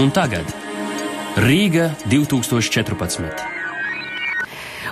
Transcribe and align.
Un 0.00 0.08
tagad 0.16 0.48
Rīga 1.36 1.90
2014. 2.08 3.42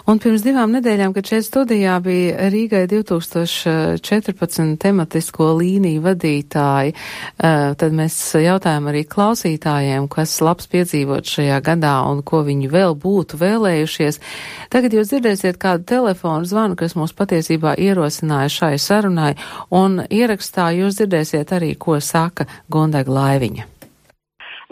Un 0.09 0.18
pirms 0.20 0.42
divām 0.45 0.74
nedēļām, 0.77 1.14
kad 1.16 1.30
šeit 1.30 1.46
studijā 1.46 1.95
bija 2.04 2.50
Rīgai 2.52 2.82
2014 2.91 4.77
tematisko 4.82 5.46
līniju 5.56 6.02
vadītāji, 6.05 6.92
eh, 6.92 7.73
tad 7.80 7.96
mēs 7.96 8.18
jautājām 8.37 8.91
arī 8.92 9.06
klausītājiem, 9.09 10.10
kas 10.12 10.41
labs 10.45 10.68
piedzīvot 10.68 11.24
šajā 11.24 11.62
gadā 11.65 11.95
un 12.10 12.20
ko 12.23 12.43
viņi 12.45 12.68
vēl 12.68 12.93
būtu 13.01 13.40
vēlējušies. 13.40 14.20
Tagad 14.68 14.93
jūs 14.93 15.09
dzirdēsiet 15.15 15.56
kādu 15.56 15.88
telefonu 15.88 16.45
zvanu, 16.45 16.77
kas 16.77 16.93
mūs 16.93 17.16
patiesībā 17.16 17.79
ierosināja 17.80 18.52
šai 18.59 18.77
sarunai, 18.77 19.37
un 19.70 20.04
ierakstā 20.04 20.68
jūs 20.82 21.01
dzirdēsiet 21.01 21.48
arī, 21.56 21.77
ko 21.79 21.96
saka 21.96 22.45
Gondega 22.68 23.09
Laiviņa. 23.09 23.77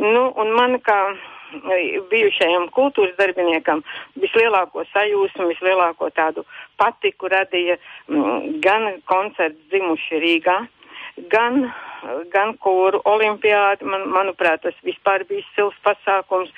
Nu, 0.03 0.29
un 0.37 0.53
man 0.53 0.77
kā 0.85 1.01
bijušajam 2.11 2.69
kultūras 2.75 3.17
darbiniekam 3.19 3.83
vislielāko 4.21 4.85
sajūsmu, 4.93 5.49
vislielāko 5.53 6.11
tādu 6.17 6.45
patiku 6.77 7.31
radīja 7.33 7.79
mm, 8.09 8.59
gan 8.65 8.89
koncerts 9.07 9.59
dzimuši 9.71 10.21
Rīgā, 10.25 10.57
gan, 11.33 11.69
gan 12.33 12.57
kūru 12.61 13.01
olimpiādi, 13.09 13.87
man, 13.89 14.09
manuprāt, 14.13 14.65
tas 14.67 14.75
vispār 14.85 15.25
bija 15.29 15.47
sils 15.55 15.79
pasākums, 15.87 16.51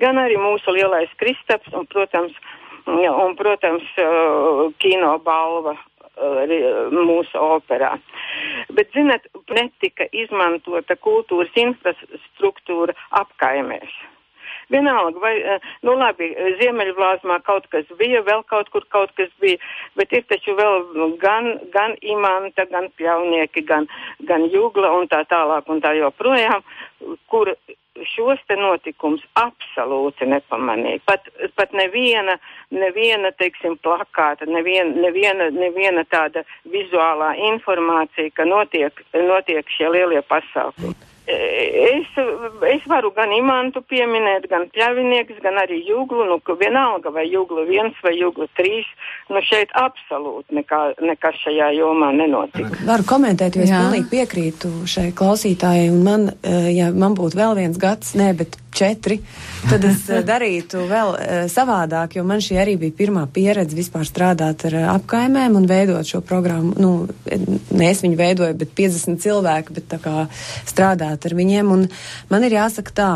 gan 0.00 0.22
arī 0.22 0.38
mūsu 0.40 0.72
lielais 0.76 1.12
Kristaps 1.20 1.74
un, 1.74 1.84
protams, 1.90 2.32
un, 2.86 3.36
protams 3.36 3.92
kino 4.80 5.18
balva 5.26 5.76
mūsu 6.16 7.38
operā. 7.38 7.96
Bet, 8.72 8.90
zinat, 8.94 9.26
netika 9.52 10.08
izmantota 10.12 10.96
kultūras 10.96 11.52
infrastruktūra 11.56 12.96
apkaimēs. 13.10 13.92
Vienalga, 14.72 15.20
vai, 15.22 15.34
eh, 15.38 15.60
nu 15.86 15.94
labi, 15.94 16.32
Ziemeļblāzmā 16.60 17.38
kaut 17.46 17.68
kas 17.70 17.86
bija, 18.00 18.24
vēl 18.26 18.42
kaut 18.50 18.70
kur 18.74 18.86
kaut 18.90 19.14
kas 19.18 19.30
bija, 19.40 19.60
bet 19.94 20.12
ir 20.12 20.26
taču 20.26 20.56
vēl 20.58 21.16
gan, 21.22 21.52
gan 21.74 21.94
imanta, 22.02 22.66
gan 22.70 22.90
pļaunieki, 22.98 23.62
gan, 23.66 23.86
gan 24.26 24.48
jūgla 24.50 24.90
un 24.98 25.06
tā 25.08 25.22
tālāk 25.30 25.70
un 25.70 25.82
tā 25.84 25.94
joprojām, 26.00 26.64
kur 27.30 27.54
šos 28.04 28.40
te 28.48 28.56
notikums 28.58 29.22
absolūti 29.40 30.28
nepamanīja. 30.28 31.00
Pat, 31.06 31.28
pat 31.56 31.72
neviena, 31.76 32.36
neviena, 32.74 33.32
teiksim, 33.38 33.78
plakāta, 33.84 34.48
neviena, 34.50 34.92
neviena, 35.06 35.50
neviena 35.54 36.04
tāda 36.10 36.44
vizuālā 36.72 37.34
informācija, 37.52 38.34
ka 38.34 38.48
notiek, 38.48 39.04
notiek 39.14 39.76
šie 39.78 39.92
lielie 39.94 40.22
pasākumi. 40.26 40.96
Es, 41.26 42.06
es 42.70 42.84
varu 42.86 43.10
gan 43.16 43.32
imantu 43.34 43.80
pieminēt, 43.90 44.46
gan 44.50 44.68
pļavinieks, 44.70 45.40
gan 45.42 45.58
arī 45.58 45.80
jūglu, 45.88 46.22
nu, 46.28 46.38
vienalga 46.60 47.10
vai 47.10 47.24
jūglu 47.26 47.64
viens 47.66 47.96
vai 48.04 48.12
jūglu 48.14 48.46
trīs, 48.54 48.86
nu 49.32 49.42
šeit 49.42 49.74
absolūti 49.74 50.54
nekā, 50.60 50.82
nekas 51.02 51.40
šajā 51.42 51.72
jomā 51.80 52.12
nenotika. 52.14 52.78
Varu 52.86 53.08
komentēt, 53.10 53.58
jo 53.58 53.66
es 53.66 53.74
Jā. 53.74 53.82
pilnīgi 53.82 54.10
piekrītu 54.12 54.70
šai 54.86 55.08
klausītājai, 55.18 55.90
un 55.90 56.04
man, 56.06 56.28
eh, 56.46 56.70
ja 56.76 56.92
man 56.94 57.18
būtu 57.18 57.42
vēl 57.42 57.58
viens 57.58 57.82
gads, 57.82 58.14
nē, 58.14 58.30
bet 58.38 58.54
četri, 58.76 59.18
tad 59.70 59.84
es 59.88 60.04
eh, 60.12 60.22
darītu 60.26 60.84
vēl 60.90 61.12
uh, 61.14 61.38
savādāk, 61.52 62.18
jo 62.18 62.24
man 62.28 62.42
šī 62.44 62.58
arī 62.62 62.76
bija 62.80 62.96
pirmā 62.98 63.24
pieredze 63.32 63.76
vispār 63.78 64.04
strādāt 64.08 64.66
ar 64.68 64.76
uh, 64.76 64.88
apkaimēm 64.96 65.56
un 65.58 65.68
veidot 65.70 66.06
šo 66.06 66.20
programmu. 66.26 66.74
Nu, 66.80 66.92
ne 67.26 67.88
es 67.90 68.04
viņu 68.04 68.20
veidoju, 68.20 68.58
bet 68.60 68.76
50 68.76 69.22
cilvēki, 69.24 69.78
bet 69.78 69.88
tā 69.94 70.00
kā 70.02 70.26
strādāt 70.68 71.26
ar 71.28 71.36
viņiem. 71.38 71.72
Un 71.72 71.88
man 72.32 72.46
ir 72.46 72.58
jāsaka 72.58 72.96
tā, 72.96 73.10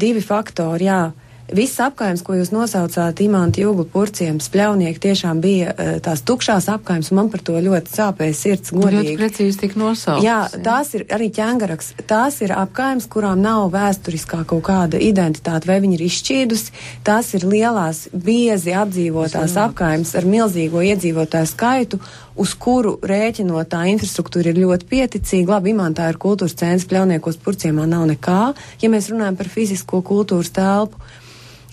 divi 0.00 0.22
faktori, 0.24 0.88
jā. 0.88 1.00
Viss 1.48 1.80
apgājums, 1.80 2.20
ko 2.26 2.34
jūs 2.36 2.50
nosaucāt, 2.52 3.22
imanti 3.24 3.62
jūglu 3.62 3.86
purciem, 3.88 4.36
spļaunieki, 4.42 5.00
tiešām 5.00 5.38
bija 5.40 5.72
uh, 5.72 5.94
tās 6.04 6.20
tukšās 6.28 6.68
apgājums, 6.68 7.08
un 7.08 7.18
man 7.22 7.30
par 7.32 7.40
to 7.46 7.56
ļoti 7.64 7.94
sāpēja 7.94 8.36
sirds 8.36 8.72
godīgi. 8.74 9.14
Ļoti 9.14 9.16
precīzi 9.16 9.60
tik 9.62 9.76
nosaukts. 9.80 10.26
Jā, 10.26 10.38
tās 10.64 10.92
ir 10.98 11.06
arī 11.14 11.30
ķēngaraks. 11.32 11.94
Tās 12.10 12.40
ir 12.44 12.52
apgājums, 12.52 13.08
kurām 13.08 13.40
nav 13.40 13.70
vēsturiskā 13.72 14.42
kaut 14.50 14.66
kāda 14.68 15.00
identitāte, 15.00 15.70
vai 15.70 15.78
viņi 15.84 15.96
ir 15.96 16.04
izšķīdusi. 16.10 16.74
Tās 17.08 17.32
ir 17.38 17.46
lielās, 17.48 18.04
biezi 18.12 18.76
apdzīvotās 18.76 19.56
apgājums 19.64 20.12
ar 20.20 20.28
milzīgo 20.28 20.84
iedzīvotāju 20.84 21.48
skaitu, 21.48 22.00
uz 22.38 22.52
kuru 22.60 22.98
rēķinot 23.08 23.70
tā 23.72 23.86
infrastruktūra 23.94 24.52
ir 24.52 24.60
ļoti 24.62 24.88
pieticīga. 24.90 25.56
Labi, 25.56 25.72
imantā 25.72 26.10
ir 26.12 26.20
kultūras 26.20 26.56
centrs, 26.60 26.86
pļauniekos 26.90 27.40
purciemā 27.42 27.88
nav 27.88 28.04
nekā, 28.12 28.42
ja 28.82 28.92
mēs 28.92 29.08
runājam 29.12 29.40
par 29.40 29.50
fizisko 29.52 30.02
kultūras 30.04 30.52
telpu. 30.54 31.00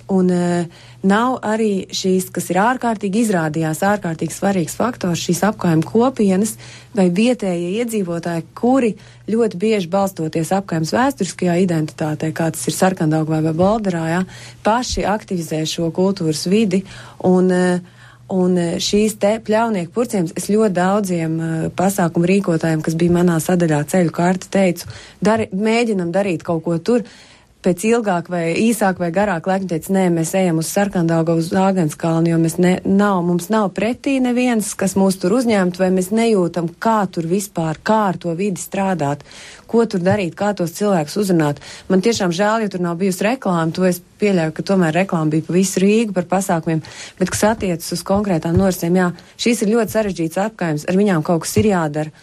Un 0.08 0.28
uh, 0.30 0.66
nav 1.02 1.40
arī 1.42 1.88
šīs, 1.90 2.28
kas 2.34 2.52
ir 2.54 2.60
ārkārtīgi 2.62 3.24
izrādījās, 3.24 3.82
ārkārtīgi 3.90 4.36
svarīgs 4.36 4.78
faktors, 4.78 5.24
šīs 5.26 5.42
apkaimē 5.48 5.82
kopienas 5.88 6.54
vai 6.94 7.08
vietējie 7.10 7.72
iedzīvotāji, 7.82 8.46
kuri 8.54 8.92
ļoti 9.34 9.58
bieži 9.58 9.90
balstoties 9.90 10.54
apkaimes 10.54 10.94
vēsturiskajā 10.94 11.58
identitātē, 11.64 12.30
kā 12.38 12.52
tas 12.54 12.68
ir 12.70 12.78
Sarkandaugvā 12.78 13.42
vai 13.48 13.56
Balderājā, 13.58 14.22
paši 14.66 15.08
aktivizē 15.10 15.64
šo 15.70 15.90
kultūras 15.96 16.46
vidi 16.54 16.86
un 17.26 17.54
uh, 17.54 17.92
Un 18.26 18.56
šīs 18.82 19.20
te 19.22 19.36
pļaunieku 19.46 19.92
purciems 19.94 20.32
es 20.34 20.48
ļoti 20.50 20.74
daudziem 20.74 21.34
uh, 21.38 21.52
pasākumu 21.78 22.26
rīkotājiem, 22.32 22.82
kas 22.82 22.96
bija 22.98 23.14
manā 23.20 23.36
sadaļā 23.38 23.84
ceļu 23.92 24.14
kārta, 24.18 24.50
teicu, 24.50 24.90
dari, 25.22 25.46
mēģinam 25.54 26.10
darīt 26.10 26.42
kaut 26.42 26.64
ko 26.66 26.80
tur. 26.82 27.06
Uh, 27.06 27.35
pēc 27.66 27.84
ilgāk 27.90 28.30
vai 28.30 28.44
īsāk 28.62 29.00
vai 29.02 29.10
garāk 29.14 29.48
laika 29.50 29.70
teica, 29.72 29.94
nē, 29.96 30.06
mēs 30.14 30.34
ejam 30.38 30.62
uz 30.62 30.70
Sarkandauga, 30.70 31.36
uz 31.40 31.50
Āgenskalnu, 31.58 32.30
jo 32.32 32.38
mēs 32.42 32.60
ne, 32.62 32.76
nav, 32.86 33.24
mums 33.26 33.50
nav 33.54 33.72
pretī 33.78 34.20
neviens, 34.22 34.74
kas 34.78 34.94
mūs 35.00 35.18
tur 35.22 35.34
uzņemt, 35.40 35.80
vai 35.82 35.90
mēs 35.96 36.12
nejūtam, 36.14 36.70
kā 36.82 37.00
tur 37.12 37.28
vispār, 37.30 37.82
kā 37.86 38.00
ar 38.12 38.20
to 38.22 38.36
vidi 38.38 38.62
strādāt, 38.62 39.26
ko 39.66 39.84
tur 39.90 40.04
darīt, 40.06 40.38
kā 40.38 40.54
tos 40.58 40.76
cilvēkus 40.78 41.18
uzrunāt. 41.24 41.64
Man 41.90 42.06
tiešām 42.06 42.36
žēl, 42.36 42.68
ja 42.68 42.72
tur 42.72 42.86
nav 42.86 43.00
bijusi 43.02 43.26
reklāma, 43.26 43.74
to 43.74 43.88
es 43.90 44.00
pieļauju, 44.22 44.56
ka 44.56 44.70
tomēr 44.70 44.96
reklāma 45.02 45.34
bija 45.34 45.48
pa 45.50 45.58
visu 45.58 45.82
Rīgu 45.84 46.16
par 46.16 46.30
pasākumiem, 46.38 46.86
bet 47.20 47.34
kas 47.34 47.44
attiecas 47.50 47.92
uz 47.98 48.06
konkrētām 48.06 48.56
norisēm, 48.62 49.02
jā, 49.02 49.12
šīs 49.42 49.66
ir 49.66 49.76
ļoti 49.76 49.98
sarežģīts 49.98 50.42
apkaims, 50.46 50.88
ar 50.90 51.02
viņām 51.02 51.26
kaut 51.26 51.48
kas 51.48 51.58
ir 51.62 51.74
jādara 51.74 52.14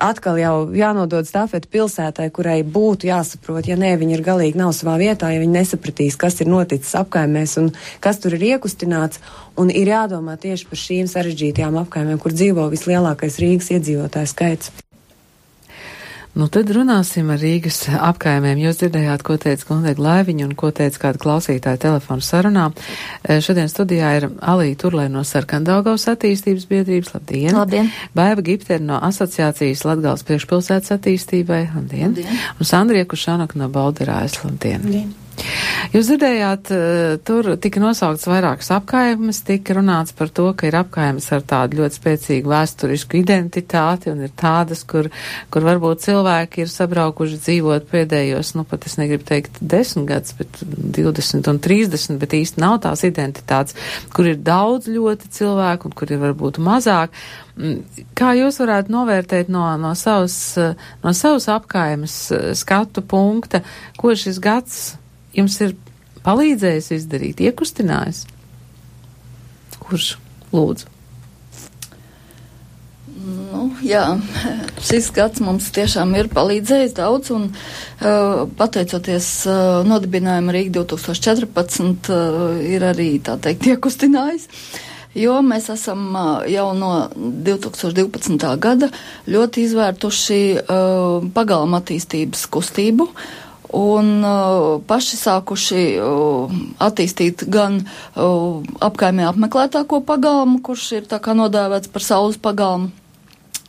atkal 0.00 0.38
jau 0.40 0.54
jānodod 0.76 1.28
stafeti 1.28 1.68
pilsētai, 1.72 2.30
kurai 2.34 2.60
būtu 2.64 3.10
jāsaprot, 3.10 3.68
ja 3.68 3.76
nē, 3.76 3.92
viņi 4.00 4.16
ir 4.16 4.24
galīgi 4.24 4.60
nav 4.60 4.72
savā 4.76 4.96
vietā, 5.00 5.30
ja 5.34 5.42
viņi 5.42 5.58
nesapratīs, 5.58 6.16
kas 6.20 6.40
ir 6.40 6.50
noticis 6.50 6.96
apkaimēs 6.96 7.58
un 7.60 7.70
kas 8.00 8.22
tur 8.22 8.38
ir 8.38 8.46
iekustināts, 8.54 9.20
un 9.60 9.70
ir 9.72 9.92
jādomā 9.92 10.38
tieši 10.40 10.70
par 10.70 10.80
šīm 10.80 11.12
sarežģītajām 11.12 11.80
apkaimēm, 11.84 12.20
kur 12.22 12.34
dzīvo 12.36 12.70
vislielākais 12.72 13.40
Rīgas 13.42 13.72
iedzīvotāju 13.76 14.32
skaits. 14.32 14.85
Nu, 16.36 16.50
tad 16.52 16.68
runāsim 16.68 17.30
ar 17.32 17.40
Rīgas 17.40 17.86
apkaimēm. 17.88 18.58
Jūs 18.60 18.82
dzirdējāt, 18.82 19.22
ko 19.24 19.38
teica 19.40 19.70
Gundega 19.70 20.04
Laiviņa 20.04 20.44
un 20.44 20.52
ko 20.58 20.68
teica 20.68 21.06
kāda 21.06 21.22
klausītāja 21.22 21.80
telefonu 21.86 22.20
sarunā. 22.20 22.66
E, 23.24 23.38
šodien 23.40 23.72
studijā 23.72 24.12
ir 24.18 24.28
Alija 24.44 24.76
Turlē 24.84 25.08
no 25.12 25.24
Sarkandaugaus 25.24 26.04
attīstības 26.12 26.68
biedrības. 26.68 27.14
Labdien! 27.16 27.56
Labdien! 27.56 27.92
Baiva 28.12 28.44
Gipteri 28.44 28.84
no 28.84 29.00
Asociācijas 29.08 29.86
Latgals 29.88 30.28
priekšpilsētas 30.28 30.98
attīstībai. 30.98 31.70
Labdien! 31.72 32.12
Labdien. 32.12 32.42
Un 32.60 32.68
Sandrija 32.68 33.08
Kušanak 33.08 33.56
no 33.56 33.72
Balderājas. 33.72 34.42
Labdien! 34.44 34.84
Labdien. 34.84 35.14
Jūs 35.92 36.08
dzirdējāt, 36.08 36.70
eh, 36.72 37.16
tur 37.24 37.48
tika 37.60 37.80
nosaukts 37.80 38.26
vairākas 38.28 38.70
apkaimes, 38.74 39.42
tika 39.44 39.76
runāts 39.76 40.14
par 40.16 40.30
to, 40.32 40.48
ka 40.56 40.66
ir 40.66 40.76
apkaimes 40.78 41.28
ar 41.32 41.44
tādu 41.46 41.80
ļoti 41.80 41.98
spēcīgu 42.00 42.50
vēsturisku 42.52 43.20
identitāti 43.20 44.10
un 44.12 44.24
ir 44.24 44.32
tādas, 44.36 44.82
kur, 44.88 45.10
kur 45.52 45.66
varbūt 45.66 46.04
cilvēki 46.06 46.64
ir 46.64 46.72
sabraukuši 46.72 47.40
dzīvot 47.44 47.88
pēdējos, 47.92 48.54
nu 48.56 48.64
pat 48.64 48.88
es 48.88 48.96
negribu 48.96 49.28
teikt 49.28 49.60
desmit 49.60 50.08
gadus, 50.10 50.34
bet 50.40 50.60
20 50.98 51.52
un 51.52 51.60
30, 51.60 52.18
bet 52.22 52.36
īsti 52.40 52.62
nav 52.64 52.80
tās 52.88 53.04
identitātes, 53.06 53.76
kur 54.12 54.32
ir 54.32 54.40
daudz 54.40 54.88
ļoti 54.88 55.32
cilvēku 55.36 55.90
un 55.90 55.96
kur 55.96 56.12
ir 56.12 56.22
varbūt 56.24 56.60
mazāk. 56.64 57.14
Mm, 57.56 58.04
kā 58.16 58.34
jūs 58.36 58.60
varētu 58.60 58.92
novērtēt 58.92 59.48
no, 59.52 59.64
no, 59.80 59.94
savas, 59.96 60.36
no 61.04 61.16
savas 61.16 61.48
apkaimes 61.52 62.20
eh, 62.32 62.52
skatu 62.56 63.04
punkta, 63.04 63.62
ko 63.96 64.16
šis 64.16 64.40
gads 64.42 64.86
jums 65.36 65.60
ir 65.64 65.76
palīdzējis 66.26 66.92
izdarīt, 66.98 67.44
iekustinājis? 67.46 68.24
Kurš 69.82 70.16
lūdzu? 70.54 70.92
Nu, 73.26 73.64
jā, 73.82 74.04
šis 74.86 75.08
gads 75.14 75.42
mums 75.42 75.70
tiešām 75.74 76.12
ir 76.18 76.28
palīdzējis 76.30 76.96
daudz, 76.98 77.32
un 77.34 77.48
uh, 77.50 78.44
pateicoties 78.58 79.30
uh, 79.50 79.62
nodibinājumu 79.88 80.54
Rīga 80.54 80.84
2014, 80.84 82.10
uh, 82.12 82.44
ir 82.62 82.86
arī, 82.86 83.16
tā 83.26 83.38
teikt, 83.42 83.66
iekustinājis. 83.74 84.46
Jo 85.16 85.38
mēs 85.40 85.70
esam 85.72 86.10
uh, 86.12 86.44
jau 86.50 86.68
no 86.76 86.92
2012. 87.16 88.46
gada 88.62 88.90
ļoti 89.32 89.64
izvērtuši 89.64 90.40
uh, 90.60 91.26
pagalma 91.34 91.80
attīstības 91.82 92.44
kustību, 92.52 93.08
un 93.76 94.12
uh, 94.24 94.80
paši 94.88 95.18
sākuši 95.20 95.82
uh, 96.00 96.54
attīstīt 96.82 97.44
gan 97.52 97.82
uh, 97.82 98.62
apkaimē 98.80 99.26
apmeklētāko 99.28 100.00
pagalmu, 100.08 100.62
kurš 100.64 100.86
ir 101.00 101.10
tā 101.10 101.20
kā 101.22 101.36
nodēvēts 101.36 101.92
par 101.92 102.04
saules 102.06 102.40
pagalmu. 102.40 102.92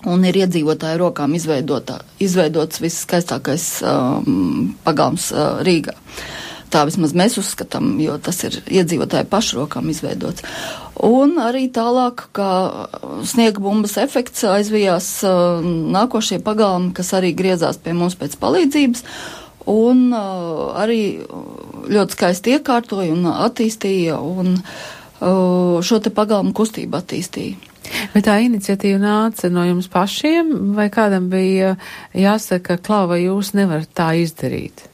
Un 0.07 0.23
ir 0.29 0.37
iedzīvotāju 0.37 0.99
rokām 1.01 1.33
izveidots 1.35 2.81
viskaistākais 2.83 3.63
um, 3.81 4.75
pagalms 4.85 5.31
uh, 5.33 5.57
Rīgā. 5.65 5.97
Tā 6.67 6.83
vismaz 6.85 7.13
mēs 7.15 7.37
uzskatām, 7.39 7.95
jo 8.03 8.17
tas 8.19 8.41
ir 8.43 8.59
iedzīvotāju 8.61 9.29
pašrokām 9.31 9.87
izveidots. 9.89 10.43
Un 11.07 11.37
arī 11.41 11.65
tālāk, 11.73 12.27
kā 12.35 12.51
sniega 13.27 13.63
bumbas 13.63 13.95
efekts 14.01 14.43
aizvijās 14.51 15.09
uh, 15.25 15.65
nākošie 15.65 16.41
pagalmi, 16.45 16.91
kas 16.97 17.13
arī 17.17 17.33
griezās 17.37 17.79
pie 17.81 17.95
mums 17.97 18.19
pēc 18.19 18.35
palīdzības. 18.41 19.05
Un 19.67 20.05
uh, 20.15 20.75
arī 20.79 21.01
ļoti 21.91 22.15
skaisti 22.15 22.55
iekārtoja 22.55 23.11
un 23.13 23.25
attīstīja 23.31 24.19
un 24.19 24.55
uh, 24.57 25.79
šo 25.83 25.99
te 26.03 26.13
pagalmu 26.13 26.55
kustību 26.55 26.99
attīstīja. 26.99 27.57
Bet 28.13 28.25
tā 28.27 28.37
iniciatīva 28.43 28.99
nāca 28.99 29.49
no 29.51 29.63
jums 29.67 29.87
pašiem, 29.91 30.51
vai 30.75 30.89
kādam 30.91 31.29
bija 31.31 31.75
jāsaka, 32.15 32.79
klau, 32.83 33.05
vai 33.11 33.21
jūs 33.23 33.53
nevarat 33.55 33.91
tā 33.95 34.11
izdarīt? 34.19 34.85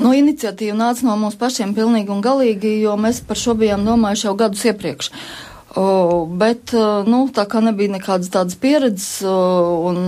Nu, 0.00 0.12
iniciatīva 0.16 0.76
nāca 0.76 1.04
no 1.04 1.16
mums 1.20 1.36
pašiem 1.40 1.72
pilnīgi 1.76 2.12
un 2.12 2.20
galīgi, 2.24 2.78
jo 2.84 2.96
mēs 3.00 3.20
par 3.28 3.36
šo 3.40 3.56
bijām 3.60 3.84
domājuši 3.88 4.28
jau 4.28 4.36
gadus 4.40 4.64
iepriekš. 4.68 5.10
Uh, 5.12 5.49
bet, 5.70 6.72
nu, 7.06 7.20
tā 7.30 7.44
kā 7.46 7.60
nebija 7.62 7.92
nekādas 7.92 8.30
tādas 8.34 8.56
pieredzes 8.58 9.20
un 9.22 10.00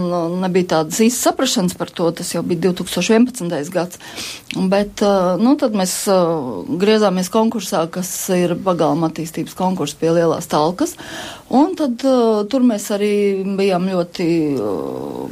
nebija 0.43 0.73
tādas 0.77 0.99
īstas 1.05 1.29
saprašanas 1.29 1.77
par 1.79 1.93
to, 1.95 2.09
tas 2.11 2.33
jau 2.35 2.43
bija 2.43 2.73
2011. 2.73 3.71
gads. 3.71 4.01
Bet, 4.57 5.05
nu, 5.39 5.55
tad 5.61 5.77
mēs 5.79 5.95
griezāmies 6.83 7.31
konkursā, 7.33 7.85
kas 7.95 8.11
ir 8.35 8.57
pagalma 8.65 9.13
attīstības 9.13 9.55
konkurss 9.59 9.95
pie 9.99 10.11
lielās 10.17 10.51
talkas. 10.51 10.97
Un 11.53 11.77
tad 11.79 12.03
tur 12.51 12.67
mēs 12.67 12.89
arī 12.97 13.15
bijām 13.59 13.87
ļoti 13.93 14.27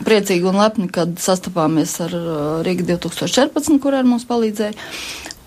priecīgi 0.06 0.46
un 0.46 0.60
lepni, 0.62 0.86
kad 0.94 1.18
sastapāmies 1.18 1.96
ar 2.06 2.14
Rīga 2.66 2.86
2014, 2.94 3.82
kur 3.82 3.98
ar 3.98 4.06
mums 4.06 4.28
palīdzēja. 4.30 4.78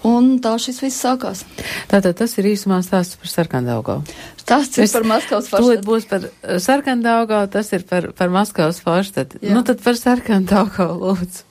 Un 0.04 0.34
tā 0.44 0.58
šis 0.60 0.82
viss 0.84 1.00
sākās. 1.00 1.46
Tātad 1.92 2.18
tas 2.20 2.34
ir 2.36 2.50
īsumā 2.52 2.82
stāsts 2.84 3.16
par 3.20 3.32
Sarkandaugavu. 3.32 4.04
Stāsts 4.42 4.82
ir 4.84 4.90
par 4.92 5.06
Maskavas 5.08 5.48
forštatu. 5.48 5.64
Tūlīt 5.64 5.86
būs 5.88 6.08
par 6.10 6.26
eh, 6.28 6.58
Sarkandaugavu, 6.60 7.48
tas 7.54 7.72
ir 7.76 7.86
par, 7.88 8.10
par 8.18 8.34
Maskavas 8.34 8.82
forštatu. 8.84 9.40
Nu 9.48 9.64
tad 9.64 9.80
par 9.84 9.96
Sarkandaugavu 10.00 11.00
lūdzu. 11.00 11.46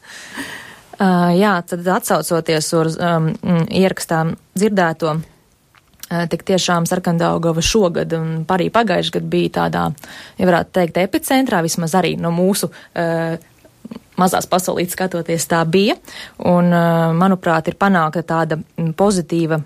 Uh, 1.01 1.33
jā, 1.43 1.55
tad 1.65 1.89
atsaucoties 1.97 2.69
uz 2.77 2.99
um, 3.01 3.31
ierakstām 3.73 4.35
dzirdēto, 4.53 5.15
uh, 5.17 6.27
tik 6.29 6.45
tiešām 6.53 6.85
Sarkandaugava 6.91 7.65
šogad 7.65 8.13
un 8.19 8.43
arī 8.53 8.69
pagājuši 8.75 9.17
gadu 9.17 9.33
bija 9.33 9.55
tādā, 9.63 9.87
ja 10.37 10.51
varētu 10.51 10.77
teikt, 10.77 11.01
epicentrā, 11.01 11.65
vismaz 11.65 11.97
arī 11.97 12.19
no 12.21 12.35
mūsu 12.37 12.69
uh, 12.69 13.41
mazās 14.21 14.49
pasaulītes 14.51 14.97
skatoties 14.97 15.49
tā 15.51 15.63
bija. 15.69 15.97
Un, 16.49 16.73
manuprāt, 17.19 17.71
ir 17.71 17.79
panākta 17.81 18.25
tāda 18.27 18.61
pozitīva 18.97 19.63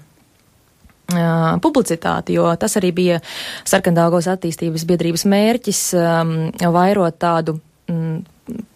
publicitāti, 1.62 2.34
jo 2.34 2.48
tas 2.58 2.74
arī 2.80 2.90
bija 2.90 3.20
Sarkandāgos 3.64 4.26
attīstības 4.26 4.82
biedrības 4.88 5.22
mērķis 5.30 5.82
um, 5.94 6.32
vairot 6.74 7.18
tādu 7.22 7.60
um, 7.86 8.24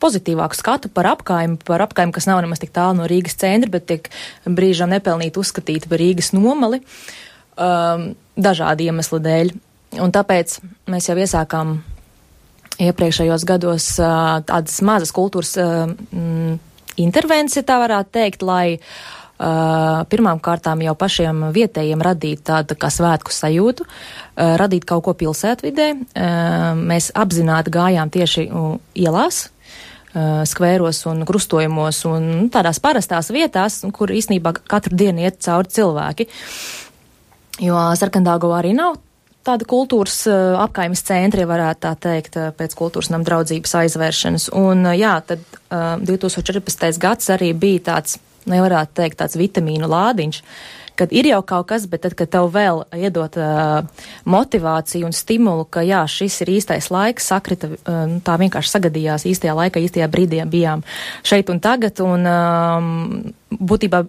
pozitīvāku 0.02 0.58
skatu 0.58 0.90
par 0.94 1.08
apkaimi, 1.10 1.58
par 1.66 1.82
apkaimi, 1.82 2.14
kas 2.14 2.26
nav 2.30 2.42
nemaz 2.42 2.62
tik 2.62 2.72
tālu 2.74 3.00
no 3.00 3.08
Rīgas 3.10 3.38
centra, 3.38 3.70
bet 3.70 3.86
tiek 3.90 4.10
brīžām 4.46 4.90
nepelnīt 4.94 5.38
uzskatīt 5.40 5.88
par 5.90 5.98
Rīgas 6.02 6.32
nomali 6.34 6.80
um, 6.80 8.12
dažādu 8.38 8.86
iemeslu 8.86 9.20
dēļ. 9.26 9.52
Un 10.00 10.14
tāpēc 10.14 10.60
mēs 10.90 11.10
jau 11.10 11.16
iesākām 11.18 11.80
iepriekšējos 12.78 13.46
gados 13.48 13.86
tādas 13.98 14.80
mazas 14.86 15.14
kultūras 15.16 15.56
mm, 15.58 16.58
intervences, 17.00 17.66
tā 17.66 17.80
varētu 17.82 18.14
teikt, 18.18 18.44
lai 18.46 18.78
pirmām 19.40 20.40
kārtām 20.44 20.82
jau 20.84 20.92
pašiem 21.00 21.46
vietējiem 21.54 22.02
radīt 22.04 22.42
tādu 22.44 22.76
kā 22.76 22.90
svētku 22.92 23.32
sajūtu, 23.32 23.86
radīt 24.36 24.84
kaut 24.88 25.06
ko 25.06 25.14
pilsētvidē. 25.16 25.86
Mēs 26.76 27.08
apzināti 27.16 27.72
gājām 27.72 28.12
tieši 28.12 28.50
ielās, 29.00 29.46
skvēros 30.52 31.04
un 31.08 31.24
krustojumos 31.24 32.02
un 32.10 32.30
nu, 32.34 32.46
tādās 32.52 32.82
parastās 32.82 33.30
vietās, 33.32 33.80
kur 33.96 34.12
īsnībā 34.12 34.52
katru 34.68 34.98
dienu 34.98 35.24
iet 35.24 35.40
cauri 35.40 35.72
cilvēki. 35.72 36.28
Jo 37.64 37.80
Sarkandāgo 37.96 38.52
arī 38.56 38.74
nav 38.76 38.98
tāda 39.46 39.66
kultūras 39.68 40.18
uh, 40.28 40.56
apkaimes 40.60 41.02
centri, 41.06 41.46
varētu 41.48 41.84
tā 41.86 41.94
teikt, 42.08 42.36
uh, 42.38 42.50
pēc 42.56 42.74
kultūras 42.78 43.10
nam 43.12 43.24
draudzības 43.26 43.76
aizvēršanas. 43.84 44.50
Un, 44.58 44.84
uh, 44.88 44.96
jā, 44.98 45.16
tad 45.26 45.44
2014. 45.70 46.98
gads 47.00 47.30
arī 47.30 47.52
bija 47.54 47.86
tāds, 47.92 48.18
nevarētu 48.50 48.96
teikt, 49.00 49.20
tāds 49.20 49.38
vitamīnu 49.38 49.88
lādiņš, 49.90 50.40
kad 51.00 51.12
ir 51.16 51.30
jau 51.30 51.40
kaut 51.46 51.68
kas, 51.70 51.86
bet 51.88 52.02
tad, 52.04 52.16
kad 52.18 52.28
tev 52.32 52.50
vēl 52.52 52.82
iedot 52.98 53.38
uh, 53.40 54.04
motivāciju 54.28 55.08
un 55.08 55.16
stimulu, 55.16 55.64
ka 55.64 55.84
jā, 55.86 56.02
šis 56.10 56.42
ir 56.44 56.52
īstais 56.58 56.90
laiks, 56.92 57.30
sakrita, 57.32 57.70
uh, 57.72 58.02
tā 58.26 58.36
vienkārši 58.42 58.74
sagadījās 58.76 59.24
īstajā 59.30 59.56
laikā, 59.56 59.80
īstajā 59.80 60.10
brīdī 60.12 60.42
bijām 60.50 60.84
šeit 61.24 61.52
un 61.52 61.62
tagad, 61.64 62.02
un 62.04 62.28
um, 62.28 62.90
būtībā 63.56 64.04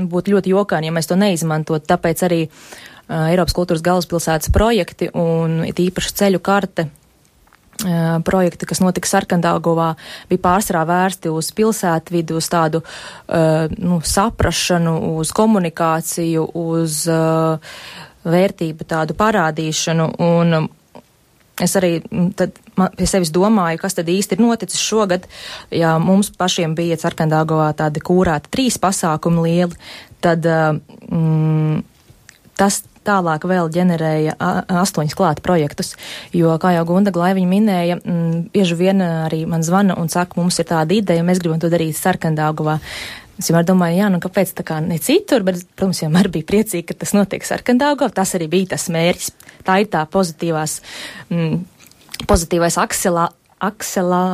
būtu 0.00 0.32
ļoti 0.32 0.54
jokaini, 0.54 0.88
ja 0.88 0.94
mēs 0.96 1.10
to 1.10 1.18
neizmantot, 1.18 1.84
tāpēc 1.90 2.22
arī 2.28 2.44
uh, 2.46 2.99
Eiropas 3.10 3.56
kultūras 3.56 3.82
galvaspilsētas 3.82 4.52
projekti 4.54 5.10
un 5.18 5.64
it 5.66 5.82
īpaši 5.82 6.16
ceļu 6.22 6.42
karte 6.44 6.90
projekti, 8.24 8.66
kas 8.68 8.80
notika 8.82 9.08
Sarkandāgovā, 9.08 9.94
bija 10.28 10.42
pārsvarā 10.44 10.82
vērsti 10.88 11.30
uz 11.32 11.50
pilsētvidu, 11.56 12.36
uz 12.36 12.48
tādu 12.52 12.82
uh, 12.82 13.70
nu, 13.78 14.00
saprašanu, 14.04 14.96
uz 15.20 15.32
komunikāciju, 15.36 16.44
uz 16.60 17.06
uh, 17.08 17.78
vērtību 18.24 18.88
tādu 18.88 19.16
parādīšanu. 19.16 20.10
Un 20.20 20.68
es 21.60 21.76
arī 21.76 21.98
tad 22.36 22.56
pie 22.96 23.08
sevis 23.08 23.32
domāju, 23.32 23.80
kas 23.82 23.96
tad 23.96 24.08
īsti 24.08 24.36
ir 24.36 24.44
noticis 24.44 24.80
šogad. 24.80 25.26
Ja 25.72 25.96
mums 26.02 26.32
pašiem 26.36 26.76
bija 26.76 27.00
Sarkandāgovā 27.00 27.72
tādi 27.76 28.02
kūrēti 28.04 28.52
trīs 28.52 28.80
pasākumi 28.80 29.46
lieli, 29.48 29.80
tad 30.24 30.44
mm, 30.44 31.82
tas 32.60 32.82
tālāk 33.06 33.46
vēl 33.48 33.70
ģenerēja 33.72 34.36
astoņas 34.82 35.16
klāt 35.18 35.40
projektus, 35.44 35.94
jo, 36.36 36.52
kā 36.60 36.74
jau 36.76 36.84
Gunda 36.88 37.12
Glaiviņa 37.14 37.50
minēja, 37.50 37.98
m, 38.00 38.12
mm, 38.12 38.42
bieži 38.54 38.76
vien 38.78 39.02
arī 39.04 39.42
man 39.48 39.64
zvana 39.66 39.96
un 40.00 40.12
saka, 40.12 40.38
mums 40.40 40.60
ir 40.60 40.68
tāda 40.70 40.96
ideja, 40.96 41.24
mēs 41.26 41.40
gribam 41.42 41.60
to 41.62 41.72
darīt 41.72 41.98
Sarkandāgavā. 41.98 42.78
Es 43.40 43.48
vienmēr 43.48 43.64
domāju, 43.64 43.96
jā, 44.02 44.10
nu 44.12 44.20
kāpēc 44.20 44.52
tā 44.58 44.64
kā 44.68 44.82
ne 44.84 44.98
citur, 45.00 45.40
bet, 45.46 45.62
protams, 45.72 46.02
vienmēr 46.04 46.28
bija 46.32 46.48
priecīgi, 46.50 46.84
ka 46.90 46.98
tas 47.00 47.14
notiek 47.16 47.46
Sarkandāgavā. 47.48 48.12
Tas 48.12 48.34
arī 48.36 48.50
bija 48.52 48.74
tas 48.74 48.84
mērķis. 48.92 49.30
Tā 49.64 49.78
ir 49.80 49.88
tā 49.92 50.02
pozitīvās, 50.12 50.74
m, 51.32 51.62
pozitīvais 52.28 52.76
akselā, 52.82 53.30
akselā, 53.64 54.24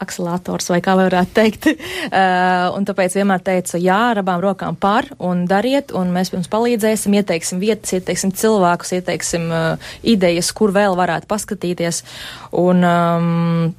akselators, 0.00 0.68
vai 0.72 0.80
kā 0.84 0.96
varētu 0.98 1.36
teikt. 1.36 1.68
Uh, 1.70 2.70
un 2.76 2.86
tāpēc 2.88 3.18
vienmēr 3.18 3.44
teicu, 3.44 3.78
jā, 3.82 4.00
ar 4.14 4.22
abām 4.24 4.42
rokām 4.42 4.78
par 4.80 5.08
un 5.22 5.44
dariet, 5.50 5.94
un 5.94 6.12
mēs 6.14 6.32
jums 6.34 6.50
palīdzēsim, 6.52 7.14
ieteiksim 7.20 7.62
vietas, 7.62 7.94
ieteiksim 7.98 8.34
cilvēkus, 8.34 8.96
ieteiksim 8.98 9.48
uh, 9.52 9.94
idejas, 10.02 10.50
kur 10.56 10.74
vēl 10.74 10.98
varētu 10.98 11.30
paskatīties. 11.30 12.02
Un, 12.64 12.84
um, 12.84 13.72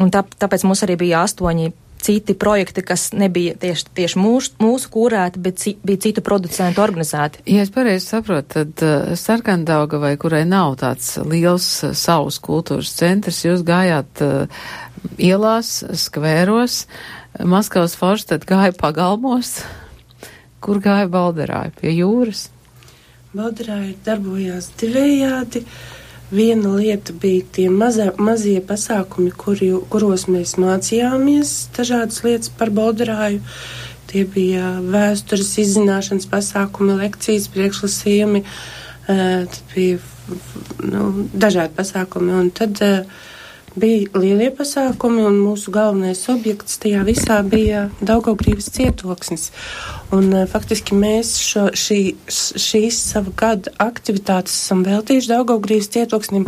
un 0.00 0.12
tā, 0.12 0.24
tāpēc 0.24 0.66
mums 0.68 0.84
arī 0.86 0.98
bija 1.04 1.24
astoņi 1.26 1.72
citi 2.02 2.34
projekti, 2.34 2.82
kas 2.82 3.12
nebija 3.14 3.54
tieši, 3.62 3.84
tieši 3.94 4.18
mūsu, 4.18 4.56
mūsu 4.62 4.90
kūrēti, 4.90 5.42
bet 5.42 5.60
ci, 5.62 5.74
bija 5.86 6.00
citu 6.02 6.24
producentu 6.24 6.82
organizēti. 6.82 7.44
Ja 7.46 7.62
es 7.62 7.70
pareizi 7.70 8.08
saprotu, 8.08 8.48
tad 8.56 8.82
uh, 8.82 9.12
Sarkandaugavai, 9.18 10.16
kurai 10.20 10.42
nav 10.48 10.74
tāds 10.82 11.14
liels 11.22 11.68
savs 11.98 12.40
kultūras 12.42 12.90
centrs, 12.98 13.44
jūs 13.46 13.62
gājāt 13.66 14.24
uh, 14.26 14.64
ielās, 15.18 15.80
skvēros, 16.04 16.86
Maskavas 17.48 17.96
foršs 17.96 18.28
tad 18.28 18.44
gāja 18.44 18.74
pagalmos, 18.76 19.62
kur 20.60 20.82
gāja 20.84 21.08
Balderāja 21.10 21.72
pie 21.78 21.94
jūras. 21.96 22.50
Balderāja 23.32 23.94
darbojās 24.04 24.68
divējādi. 24.80 25.64
Uh, 25.64 25.98
Viena 26.32 26.70
lieta 26.72 27.12
bija 27.12 27.44
tie 27.52 27.66
mazā, 27.68 28.06
mazie 28.16 28.62
pasākumi, 28.64 29.34
kuri, 29.36 29.66
kuros 29.92 30.24
mēs 30.32 30.54
mācījāmies 30.56 31.50
dažādas 31.76 32.22
lietas 32.24 32.48
par 32.56 32.72
Baldarāju. 32.72 33.42
Tie 34.08 34.22
bija 34.24 34.70
vēstures 34.80 35.50
izzināšanas 35.60 36.24
pasākumi, 36.32 36.96
lekcijas, 37.02 37.50
priekšlasījumi, 37.52 38.42
tad 39.04 39.58
bija 39.74 40.00
nu, 40.88 41.04
dažādi 41.36 41.76
pasākumi. 41.76 42.32
Un 42.40 42.48
tad 42.56 42.80
bija 43.78 44.08
lielie 44.18 44.50
pasākumi, 44.54 45.22
un 45.26 45.38
mūsu 45.40 45.72
galvenais 45.74 46.20
objekts 46.32 46.78
tajā 46.82 47.02
visā 47.08 47.38
bija 47.46 47.86
Daugaugrības 48.04 48.68
cietoksnis. 48.74 49.48
Un, 50.12 50.28
uh, 50.32 50.44
faktiski 50.50 50.96
mēs 50.98 51.34
šo, 51.40 51.68
šī, 51.76 52.00
šīs 52.28 53.00
savu 53.12 53.34
gada 53.38 53.72
aktivitātes 53.82 54.54
esam 54.64 54.84
veltījuši 54.86 55.32
Daugaugrības 55.32 55.90
cietoksnim, 55.96 56.46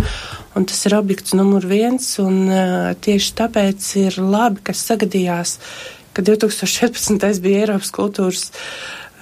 un 0.54 0.68
tas 0.68 0.84
ir 0.88 0.96
objekts 0.98 1.36
numur 1.36 1.66
viens, 1.68 2.10
un 2.22 2.40
uh, 2.48 2.92
tieši 3.04 3.36
tāpēc 3.40 3.90
ir 4.04 4.20
labi, 4.20 4.64
kas 4.68 4.84
sagadījās, 4.90 5.58
ka 6.14 6.22
2014. 6.22 7.40
bija 7.42 7.64
Eiropas 7.64 7.90
kultūras 7.94 8.50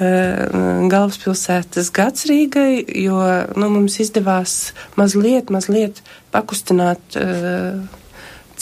galvaspilsētas 0.00 1.90
gads 1.94 2.26
Rīgai, 2.30 2.82
jo 3.04 3.18
nu, 3.56 3.68
mums 3.70 3.98
izdevās 4.02 4.72
mazliet, 4.96 5.52
mazliet 5.52 6.00
pakustināt 6.32 7.18
uh, 7.20 7.82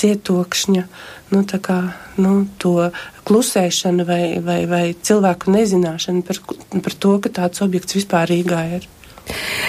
cietokšņa 0.01 0.85
nu, 1.31 1.43
kā, 1.63 1.79
nu, 2.21 2.35
to 2.61 2.91
klusēšanu 3.29 4.07
vai, 4.09 4.23
vai, 4.45 4.63
vai 4.71 4.85
cilvēku 4.95 5.53
nezināšanu 5.55 6.25
par, 6.27 6.41
par 6.81 6.97
to, 7.05 7.19
ka 7.23 7.33
tāds 7.43 7.63
objekts 7.65 7.99
vispār 7.99 8.31
Rīgā 8.31 8.65
ir. 8.79 8.89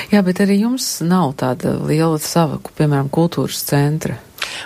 Jā, 0.10 0.24
bet 0.26 0.42
arī 0.42 0.64
jums 0.64 0.88
nav 1.06 1.36
tāda 1.38 1.76
liela 1.86 2.18
sava, 2.22 2.58
piemēram, 2.78 3.12
kultūras 3.14 3.62
centra. 3.68 4.18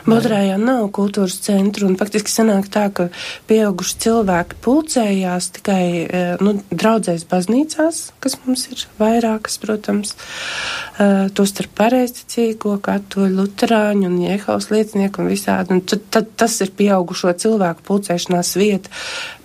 Bodrājā 0.06 0.58
nav 0.60 0.90
kultūras 0.96 1.38
centru, 1.46 1.88
un 1.90 1.96
faktiski 2.00 2.32
sanāk 2.32 2.68
tā, 2.74 2.86
ka 2.94 3.08
pieauguši 3.50 3.98
cilvēki 4.06 4.60
pulcējās 4.66 5.50
tikai, 5.58 5.86
e, 6.04 6.24
nu, 6.44 6.56
draudzēs 6.72 7.26
baznīcās, 7.32 8.02
kas 8.24 8.38
mums 8.44 8.68
ir 8.72 8.84
vairākas, 9.00 9.58
protams, 9.62 10.16
e, 10.16 11.10
to 11.36 11.48
starp 11.50 11.74
pareizticīgo, 11.80 12.76
katoļu, 12.86 13.34
luterāņu 13.40 14.10
un 14.12 14.20
jehaus 14.26 14.70
liecinieku 14.74 15.24
un 15.24 15.32
visādi, 15.32 15.78
un 15.78 15.84
tad, 15.88 16.06
tad 16.14 16.32
tas 16.44 16.60
ir 16.66 16.74
pieaugušo 16.78 17.34
cilvēku 17.46 17.86
pulcēšanās 17.88 18.56
vieta, 18.60 18.94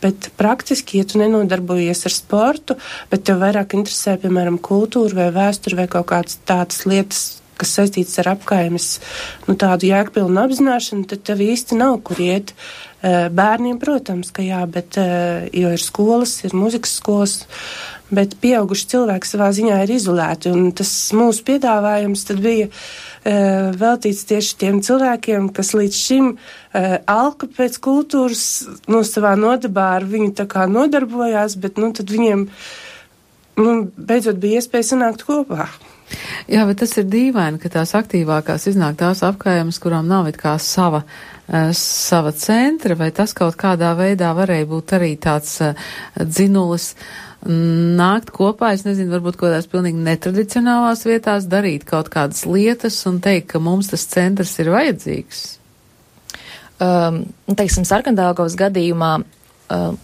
bet 0.02 0.30
praktiski, 0.40 1.00
ja 1.00 1.08
tu 1.08 1.20
nenodarbojies 1.22 2.06
ar 2.08 2.16
sportu, 2.16 2.78
bet 3.12 3.26
tev 3.28 3.42
vairāk 3.44 3.76
interesē, 3.78 4.16
piemēram, 4.20 4.60
kultūra 4.62 5.24
vai 5.24 5.28
vēsture 5.34 5.82
vai 5.82 5.90
kaut 5.90 6.10
kādas 6.12 6.40
tādas 6.48 6.84
lietas, 6.88 7.39
kas 7.60 7.76
saistīts 7.78 8.18
ar 8.22 8.32
apkaimes 8.34 8.92
nu, 9.46 9.56
tādu 9.60 9.90
jēgpilnu 9.90 10.44
apzināšanu, 10.44 11.08
tad 11.10 11.26
tev 11.28 11.42
īsti 11.44 11.78
nav 11.80 12.00
kur 12.06 12.20
iet. 12.24 12.54
Eh, 13.00 13.30
bērniem, 13.32 13.78
protams, 13.80 14.28
ka 14.28 14.44
jā, 14.44 14.60
bet, 14.68 14.98
eh, 15.00 15.48
jo 15.56 15.70
ir 15.72 15.80
skolas, 15.80 16.34
ir 16.44 16.52
muzikas 16.52 16.98
skolas, 17.00 17.46
bet 18.12 18.34
pieauguši 18.42 18.88
cilvēki 18.92 19.30
savā 19.30 19.48
ziņā 19.56 19.78
ir 19.84 19.94
izolēti, 19.94 20.52
un 20.52 20.72
tas 20.76 20.90
mūsu 21.16 21.44
piedāvājums 21.46 22.26
tad 22.26 22.42
bija 22.42 22.66
uh, 22.66 23.70
veltīts 23.78 24.26
tieši 24.26 24.56
tiem 24.58 24.80
cilvēkiem, 24.82 25.48
kas 25.54 25.70
līdz 25.78 26.00
šim 26.00 26.32
alka 27.06 27.46
pēc 27.46 27.78
kultūras, 27.78 28.44
nu, 28.90 29.04
savā 29.06 29.36
nodabā 29.38 29.86
ar 30.00 30.08
viņu 30.10 30.34
tā 30.42 30.48
kā 30.50 30.66
nodarbojās, 30.66 31.54
bet, 31.62 31.78
nu, 31.78 31.92
tad 31.94 32.10
viņiem, 32.10 32.48
nu, 33.62 33.76
beidzot 33.94 34.42
bija 34.42 34.58
iespēja 34.58 34.90
sanākt 34.92 35.24
kopā. 35.28 35.70
Jā, 36.50 36.64
bet 36.66 36.80
tas 36.82 36.96
ir 36.98 37.06
dīvaini, 37.10 37.60
ka 37.62 37.70
tās 37.72 37.94
aktīvākās 37.98 38.66
iznāk 38.72 38.98
tās 39.00 39.22
apkājumas, 39.26 39.78
kurām 39.82 40.08
nav 40.10 40.28
it 40.30 40.38
kā 40.40 40.56
sava, 40.62 41.04
uh, 41.04 41.70
sava 41.76 42.32
centra, 42.36 42.96
vai 42.98 43.10
tas 43.14 43.34
kaut 43.36 43.58
kādā 43.60 43.92
veidā 43.98 44.32
varēja 44.36 44.68
būt 44.70 44.96
arī 44.98 45.14
tāds 45.22 45.58
uh, 45.64 45.90
dzinulis 46.18 46.94
nākt 47.40 48.34
kopā, 48.36 48.74
es 48.76 48.84
nezinu, 48.84 49.14
varbūt 49.14 49.38
kaut 49.38 49.48
kādās 49.48 49.68
pilnīgi 49.70 50.02
netradicionālās 50.04 51.06
vietās, 51.08 51.48
darīt 51.48 51.86
kaut 51.88 52.10
kādas 52.12 52.44
lietas 52.44 52.98
un 53.08 53.22
teikt, 53.24 53.48
ka 53.54 53.62
mums 53.64 53.88
tas 53.94 54.04
centrs 54.10 54.58
ir 54.60 54.68
vajadzīgs. 54.74 55.40
Um, 56.80 57.22
teiksim, 57.48 57.86
Sarkandāgavas 57.88 58.56
gadījumā 58.60 59.14
um, 59.72 59.96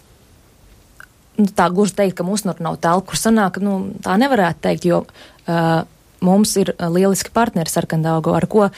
tā 1.56 1.68
gluži 1.72 1.96
teikt, 1.96 2.16
ka 2.18 2.24
tur 2.24 2.64
nav 2.64 2.80
telpa, 2.80 3.10
kur 3.10 3.20
sanāk, 3.20 3.60
nu, 3.60 3.78
tā 4.04 4.16
nevarētu 4.20 4.64
teikt, 4.64 4.88
jo 4.88 5.02
uh, 5.04 5.84
mums 6.24 6.54
ir 6.60 6.72
lieliski 6.80 7.32
partneri 7.34 7.72
Sarkandaugo, 7.72 8.34
ar 8.36 8.46
ko 8.50 8.66
uh, 8.68 8.72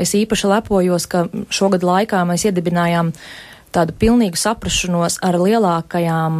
es 0.00 0.14
īpaši 0.18 0.50
lepojos, 0.50 1.08
ka 1.10 1.26
šogad 1.50 1.86
laikā 1.86 2.22
mēs 2.28 2.46
iedibinājām 2.50 3.14
tādu 3.74 3.94
pilnīgu 3.98 4.38
saprašanos 4.38 5.20
ar 5.26 5.38
lielākajām 5.38 6.38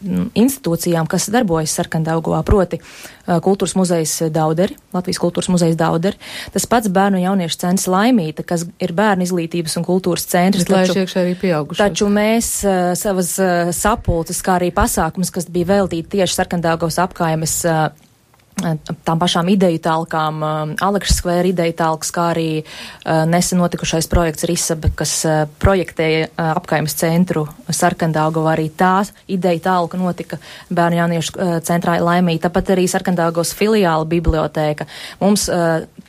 institūcijām, 0.00 1.04
kas 1.10 1.28
darbojas 1.32 1.74
Sarkandaugovā, 1.76 2.40
proti 2.46 2.78
uh, 2.80 3.36
Kultūras 3.44 3.74
muzejs 3.76 4.14
Dauderi, 4.32 4.76
Latvijas 4.96 5.20
Kultūras 5.20 5.50
muzejs 5.52 5.76
Dauderi, 5.76 6.16
tas 6.54 6.66
pats 6.70 6.88
bērnu 6.92 7.20
jauniešu 7.20 7.60
centrs 7.60 7.88
Laimīta, 7.90 8.44
kas 8.46 8.64
ir 8.80 8.94
bērnu 8.96 9.26
izglītības 9.26 9.76
un 9.76 9.84
kultūras 9.84 10.24
centrs. 10.30 10.64
Taču, 10.68 11.04
arī 11.20 11.36
taču 11.76 12.08
mēs 12.12 12.52
uh, 12.64 12.92
savas 12.98 13.34
uh, 13.42 13.74
sapulces, 13.76 14.40
kā 14.44 14.56
arī 14.56 14.72
pasākums, 14.72 15.32
kas 15.34 15.50
bija 15.52 15.74
veltīti 15.74 16.16
tieši 16.16 16.40
Sarkandaugovas 16.40 17.00
apkaimes 17.04 17.60
uh, 17.68 17.90
tām 19.06 19.20
pašām 19.20 19.48
ideju 19.52 19.80
talkām, 19.84 20.40
um, 20.42 20.74
Aleksa 20.82 21.16
skvēra 21.18 21.50
ideju 21.50 21.74
talks, 21.78 22.10
kā 22.14 22.30
arī 22.34 22.48
uh, 22.62 23.24
nesen 23.30 23.60
notikušais 23.62 24.08
projekts 24.10 24.46
Risaba, 24.48 24.90
kas 24.96 25.14
uh, 25.28 25.44
projektēja 25.62 26.30
apkaimes 26.40 26.94
centru 26.98 27.46
Sarkandāgovā. 27.68 28.54
Arī 28.56 28.68
tā 28.74 29.04
ideja 29.30 29.64
talka 29.70 30.00
notika 30.00 30.40
bērnu 30.70 31.00
jauniešu 31.00 31.48
centrā 31.66 31.96
Laimī. 32.02 32.36
Tāpat 32.42 32.74
arī 32.74 32.86
Sarkandāgovas 32.90 33.52
filiāla 33.56 34.08
bibliotēka. 34.10 34.86
Mums 35.20 35.46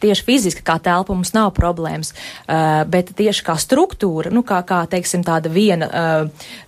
tieši 0.01 0.25
fiziski 0.25 0.65
kā 0.65 0.77
telpa 0.83 1.13
mums 1.13 1.33
nav 1.35 1.51
problēmas, 1.57 2.13
bet 2.91 3.13
tieši 3.17 3.45
kā 3.47 3.57
struktūra, 3.61 4.33
nu 4.33 4.43
kā, 4.47 4.61
kā 4.67 4.83
teiksim, 4.91 5.25
tāda 5.27 5.51
viena 5.53 5.89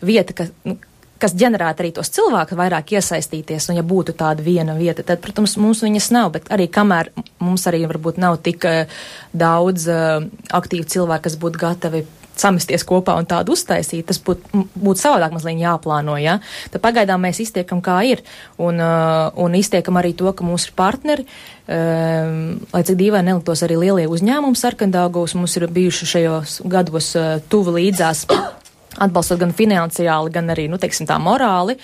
vieta, 0.03 0.35
ka, 0.37 0.49
nu, 0.67 0.77
kas 1.24 1.36
ģenerētu 1.39 1.84
arī 1.84 1.92
tos 1.96 2.12
cilvēkus 2.13 2.60
vairāk 2.60 2.96
iesaistīties, 2.98 3.70
un 3.72 3.80
ja 3.80 3.86
būtu 3.88 4.15
tāda 4.20 4.44
viena 4.44 4.75
vieta, 4.77 5.06
tad, 5.08 5.22
protams, 5.24 5.56
mums 5.62 5.84
viņas 5.86 6.10
nav, 6.15 6.34
bet 6.36 6.51
arī 6.53 6.68
kamēr 6.72 7.13
mums 7.44 7.63
arī 7.70 7.86
varbūt 7.88 8.20
nav 8.24 8.42
tik 8.44 8.68
uh, 8.68 9.00
daudz 9.32 9.88
uh, 9.92 10.25
aktīvu 10.51 10.89
cilvēku, 10.96 11.30
kas 11.30 11.39
būtu 11.39 11.63
gatavi 11.63 12.03
samesties 12.34 12.82
kopā 12.89 13.13
un 13.20 13.27
tādu 13.30 13.53
uztaisīt, 13.53 14.08
tas 14.10 14.18
būtu 14.25 14.63
būt 14.74 15.00
savādāk 15.00 15.36
mazliet 15.36 15.60
jāplāno, 15.62 16.15
ja? 16.18 16.39
Tad 16.74 16.82
pagaidām 16.82 17.22
mēs 17.22 17.44
iztiekam 17.44 17.82
kā 17.86 18.00
ir, 18.10 18.24
un, 18.58 18.82
uh, 18.82 19.30
un 19.39 19.56
iztiekam 19.58 20.00
arī 20.01 20.15
to, 20.18 20.32
ka 20.34 20.46
mūsu 20.46 20.74
partneri, 20.75 21.27
um, 21.68 22.58
lai 22.74 22.84
cik 22.89 22.98
dīvaini 23.00 23.30
neliktos 23.30 23.63
arī 23.68 23.77
lielie 23.86 24.10
uzņēmumi 24.10 24.60
sarkandāgos, 24.60 25.38
mums 25.38 25.56
ir 25.60 25.70
bijuši 25.77 26.10
šajos 26.15 26.60
gados 26.74 27.13
tuvu 27.53 27.77
līdzās 27.77 28.25
atbalstot 29.01 29.41
gan 29.41 29.53
finansiāli, 29.55 30.33
gan 30.33 30.51
arī, 30.53 30.67
nu, 30.71 30.79
teiksim, 30.81 31.07
tā 31.09 31.17
morāli. 31.21 31.77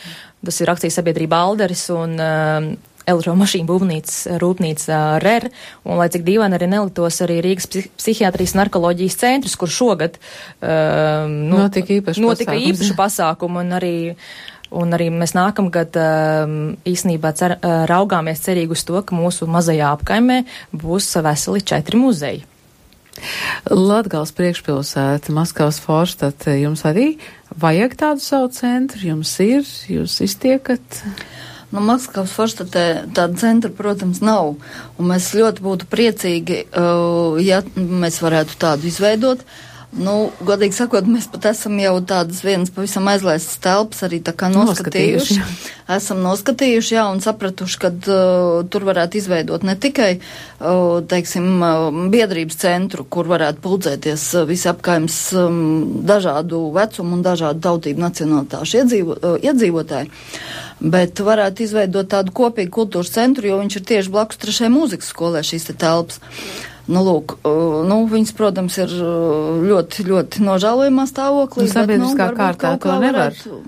Tas 0.45 0.61
ir 0.61 0.71
akcijas 0.71 0.99
sabiedrība 0.99 1.41
Alderis 1.43 1.87
un 1.93 2.15
uh, 2.15 2.67
elektromašīnu 3.09 3.67
būvnīca, 3.69 4.37
rūpnīca 4.41 4.93
uh, 4.95 5.15
RER, 5.23 5.49
un 5.87 5.99
lai 5.99 6.09
cik 6.13 6.25
dīvaini 6.27 6.57
arī 6.59 6.69
neliktos 6.71 7.19
arī 7.25 7.39
Rīgas 7.45 7.67
psihiatrijas 7.97 8.55
narkoloģijas 8.59 9.17
centrs, 9.19 9.57
kur 9.59 9.71
šogad 9.73 10.19
uh, 10.19 11.25
nu, 11.27 11.57
notika 11.57 11.97
īpaši 11.97 12.23
notika 12.23 12.53
pasākums. 12.53 12.69
īpaši 12.75 12.97
pasākumu, 12.99 13.63
un 13.65 13.75
arī, 13.79 13.95
un 14.83 14.95
arī 14.95 15.09
mēs 15.15 15.35
nākamgad 15.37 15.99
uh, 15.99 16.55
īsnībā 16.87 17.33
cer, 17.39 17.57
uh, 17.57 17.83
raugāmies 17.89 18.45
cerīgi 18.45 18.77
uz 18.77 18.85
to, 18.87 19.01
ka 19.01 19.17
mūsu 19.17 19.49
mazajā 19.49 19.91
apkaimē 19.97 20.43
būs 20.71 21.11
veseli 21.25 21.65
četri 21.73 21.99
muzeji. 21.99 22.45
Latgals 23.69 24.33
priekšpilsēta, 24.37 25.33
Maskavas 25.35 25.79
Forštata, 25.83 26.55
jums 26.59 26.85
arī 26.87 27.13
vajag 27.59 27.95
tādu 27.99 28.23
savu 28.23 28.51
centru, 28.55 29.01
jums 29.11 29.33
ir, 29.43 29.67
jūs 29.91 30.19
iztiekat? 30.25 31.01
Nu, 31.69 31.83
Maskavas 31.85 32.33
forštatē 32.33 32.85
tāda 33.13 33.37
centra, 33.37 33.69
protams, 33.69 34.23
nav, 34.25 34.55
un 34.97 35.11
mēs 35.11 35.31
ļoti 35.37 35.65
būtu 35.65 35.89
priecīgi, 35.91 36.63
uh, 36.73 37.37
ja 37.45 37.61
mēs 37.75 38.21
varētu 38.25 38.57
tādu 38.61 38.89
izveidot. 38.89 39.45
Uh, 39.45 39.68
Nu, 39.89 40.29
godīgi 40.45 40.75
sakot, 40.77 41.07
mēs 41.09 41.25
pat 41.33 41.47
esam 41.49 41.73
jau 41.81 41.95
tādas 42.05 42.43
vienas 42.45 42.69
pavisam 42.69 43.07
aizlaistas 43.09 43.57
telpas 43.63 44.03
arī 44.05 44.19
tā 44.21 44.35
kā 44.37 44.45
noskatījuši. 44.53 45.37
noskatījuši. 45.39 45.71
Esam 45.95 46.21
noskatījuši, 46.21 46.93
jā, 46.93 47.07
un 47.09 47.23
sapratuši, 47.25 47.79
ka 47.81 47.89
uh, 47.97 48.59
tur 48.69 48.85
varētu 48.85 49.17
izveidot 49.17 49.65
ne 49.65 49.73
tikai, 49.81 50.11
uh, 50.21 50.99
teiksim, 51.09 51.49
uh, 51.57 51.89
biedrības 52.13 52.61
centru, 52.61 53.07
kur 53.09 53.31
varētu 53.33 53.63
pulcēties 53.65 54.27
uh, 54.37 54.45
visi 54.49 54.69
apkaims 54.69 55.17
um, 55.33 55.59
dažādu 56.05 56.67
vecumu 56.77 57.17
un 57.17 57.25
dažādu 57.25 57.65
tautību 57.65 58.05
nacionalitāšu 58.05 58.83
iedzīvo, 58.83 59.17
uh, 59.17 59.41
iedzīvotāji. 59.41 60.13
Bet 60.79 61.17
varētu 61.25 61.65
izveidot 61.65 62.13
tādu 62.13 62.31
kopīgu 62.37 62.77
kultūras 62.77 63.09
centru, 63.17 63.49
jo 63.49 63.57
viņš 63.63 63.81
ir 63.81 63.89
tieši 63.89 64.13
blakus 64.13 64.37
trešajai 64.45 64.75
mūzikas 64.77 65.09
skolē 65.17 65.41
šīs 65.43 65.71
te 65.71 65.81
telpas. 65.81 66.21
Nu, 66.89 67.03
lūk, 67.05 67.35
uh, 67.45 67.81
nu, 67.85 67.99
viņas, 68.09 68.31
protams, 68.37 68.77
ir 68.81 68.93
uh, 68.97 69.59
ļoti, 69.61 70.05
ļoti 70.07 70.45
nožēlojumā 70.45 71.05
stāvoklī. 71.09 71.67
Nu, 71.67 71.73
sabiedriskā 71.73 72.31
bet, 72.31 72.33
nu, 72.33 72.39
kārtā 72.39 72.71
to 72.81 72.95
nevar. 73.03 73.35
Varētu, 73.35 73.59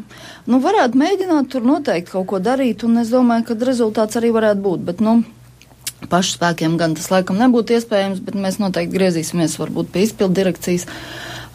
nu, 0.50 0.62
varētu 0.63 1.01
mēģināt 1.01 1.51
tur 1.54 1.68
noteikti 1.68 2.16
kaut 2.16 2.25
ko 2.32 2.42
darīt, 2.42 2.86
un 2.88 3.04
es 3.04 3.13
domāju, 3.13 3.51
ka 3.51 3.60
rezultāts 3.62 4.18
arī 4.18 4.34
varētu 4.34 4.66
būt. 4.66 4.88
Bet, 4.90 5.04
nu, 5.06 5.20
pašu 6.10 6.40
spēkiem 6.40 6.80
gan 6.82 6.96
tas 6.98 7.12
laikam 7.13 7.38
nebūtu 7.38 7.78
iespējams, 7.78 8.24
bet 8.25 8.38
mēs 8.42 8.58
noteikti 8.62 8.98
griezīsimies 8.98 9.60
varbūt 9.62 9.94
pie 9.94 10.08
izpildu 10.08 10.40
direkcijas 10.42 10.88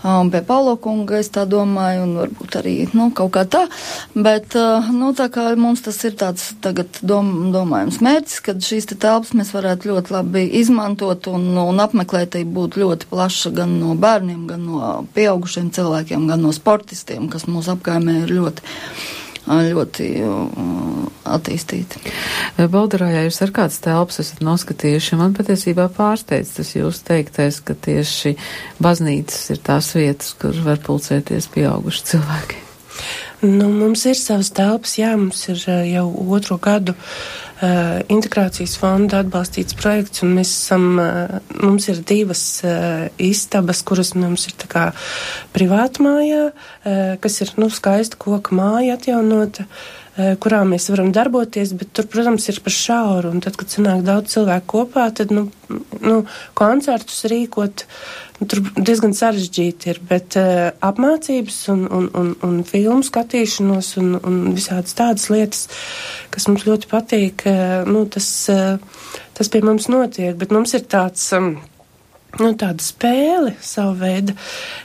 um, 0.05 0.31
pie 0.33 0.43
Paulo 0.47 0.77
kunga, 0.83 1.21
es 1.21 1.31
tā 1.33 1.47
domāju, 1.49 2.05
un 2.07 2.15
varbūt 2.21 2.57
arī, 2.61 2.75
nu, 2.97 3.09
kaut 3.17 3.33
kā 3.37 3.45
tā. 3.49 3.65
Bet, 4.15 4.57
nu, 4.93 5.13
tā 5.17 5.29
kā 5.33 5.49
mums 5.59 5.85
tas 5.87 5.99
ir 6.09 6.17
tāds 6.19 6.49
tagad 6.65 7.01
dom, 7.03 7.53
domājums 7.55 8.01
mērķis, 8.05 8.41
kad 8.47 8.65
šīs 8.65 8.91
te 8.93 8.99
telpas 9.01 9.35
mēs 9.37 9.53
varētu 9.57 9.93
ļoti 9.93 10.17
labi 10.17 10.47
izmantot 10.61 11.31
un, 11.33 11.49
un 11.63 11.85
apmeklētība 11.85 12.57
būtu 12.57 12.85
ļoti 12.85 13.11
plaša 13.13 13.55
gan 13.57 13.79
no 13.81 13.97
bērniem, 14.01 14.47
gan 14.51 14.67
no 14.67 14.97
pieaugušiem 15.17 15.71
cilvēkiem, 15.77 16.27
gan 16.31 16.45
no 16.45 16.55
sportistiem, 16.57 17.31
kas 17.33 17.49
mūsu 17.51 17.77
apkaimē 17.77 18.23
ir 18.25 18.35
ļoti 18.41 18.77
ļoti 19.47 20.09
attīstīti. 21.27 22.03
Baldarājā 22.73 23.25
jūs 23.27 23.41
ar 23.47 23.55
kādas 23.55 23.81
telpas 23.85 24.21
esat 24.23 24.43
noskatījuši. 24.47 25.19
Man 25.21 25.35
patiesībā 25.37 25.89
pārsteidz 25.97 26.57
tas 26.59 26.75
jūs 26.77 27.03
teiktais, 27.07 27.61
ka 27.65 27.79
tieši 27.79 28.37
baznīcas 28.83 29.51
ir 29.55 29.63
tās 29.67 29.93
vietas, 29.97 30.35
kur 30.41 30.57
var 30.67 30.83
pulcēties 30.83 31.51
pieauguši 31.55 32.07
cilvēki. 32.13 32.63
Nu, 33.47 33.69
mums 33.69 34.07
ir 34.09 34.17
savas 34.17 34.49
telpas, 34.57 34.97
jā, 34.97 35.11
mums 35.21 35.43
ir 35.53 35.61
jau 35.91 36.07
otro 36.33 36.57
gadu 36.63 36.95
uh, 36.97 37.46
integrācijas 38.13 38.77
fonda 38.77 39.23
atbalstīts 39.25 39.77
projekts, 39.79 40.23
un 40.27 40.35
mēs 40.37 40.53
esam, 40.53 40.89
uh, 41.01 41.39
mums 41.63 41.89
ir 41.89 42.03
divas 42.05 42.43
uh, 42.67 43.07
istabas, 43.17 43.81
kuras 43.87 44.13
mums 44.19 44.49
ir 44.51 44.57
tā 44.61 44.69
kā 44.73 44.87
privātmājā, 45.57 46.43
uh, 46.53 47.15
kas 47.23 47.41
ir, 47.45 47.55
nu, 47.61 47.71
skaista 47.73 48.21
koka 48.21 48.57
māja 48.57 48.99
atjaunota. 49.01 49.65
Uh, 49.65 50.06
kurā 50.17 50.63
mēs 50.65 50.89
varam 50.89 51.11
darboties, 51.13 51.75
bet 51.77 51.91
tur, 51.97 52.07
protams, 52.09 52.47
ir 52.49 52.61
par 52.65 52.73
šauru. 52.73 53.33
Un 53.35 53.43
tad, 53.45 53.59
kad 53.61 53.73
sanāk 53.73 54.01
daudz 54.07 54.33
cilvēku 54.33 54.69
kopā, 54.73 55.11
tad, 55.17 55.35
nu, 55.35 55.47
nu 56.01 56.23
koncertus 56.57 57.27
rīkot, 57.29 57.85
nu, 58.41 58.49
tur 58.49 58.63
diezgan 58.77 59.13
sarežģīti 59.17 59.93
ir. 59.93 60.01
Bet 60.09 60.39
uh, 60.41 60.71
apmācības 60.89 61.61
un, 61.75 61.85
un, 61.99 62.11
un, 62.17 62.33
un 62.49 62.59
filmu 62.69 63.05
skatīšanos 63.07 63.93
un, 64.01 64.17
un 64.23 64.43
visādas 64.57 64.97
tādas 64.97 65.29
lietas, 65.33 65.67
kas 66.33 66.49
mums 66.49 66.65
ļoti 66.69 66.91
patīk, 66.93 67.47
uh, 67.51 67.79
nu, 67.89 68.07
tas, 68.09 68.31
uh, 68.53 69.17
tas 69.37 69.53
pie 69.53 69.65
mums 69.67 69.91
notiek. 69.93 70.37
Bet 70.41 70.55
mums 70.55 70.77
ir 70.79 70.89
tāds. 70.89 71.29
Um, 71.37 71.59
nu, 72.41 72.53
tāda 72.59 72.85
spēle 72.85 73.55
savu 73.65 73.97
veidu, 74.01 74.37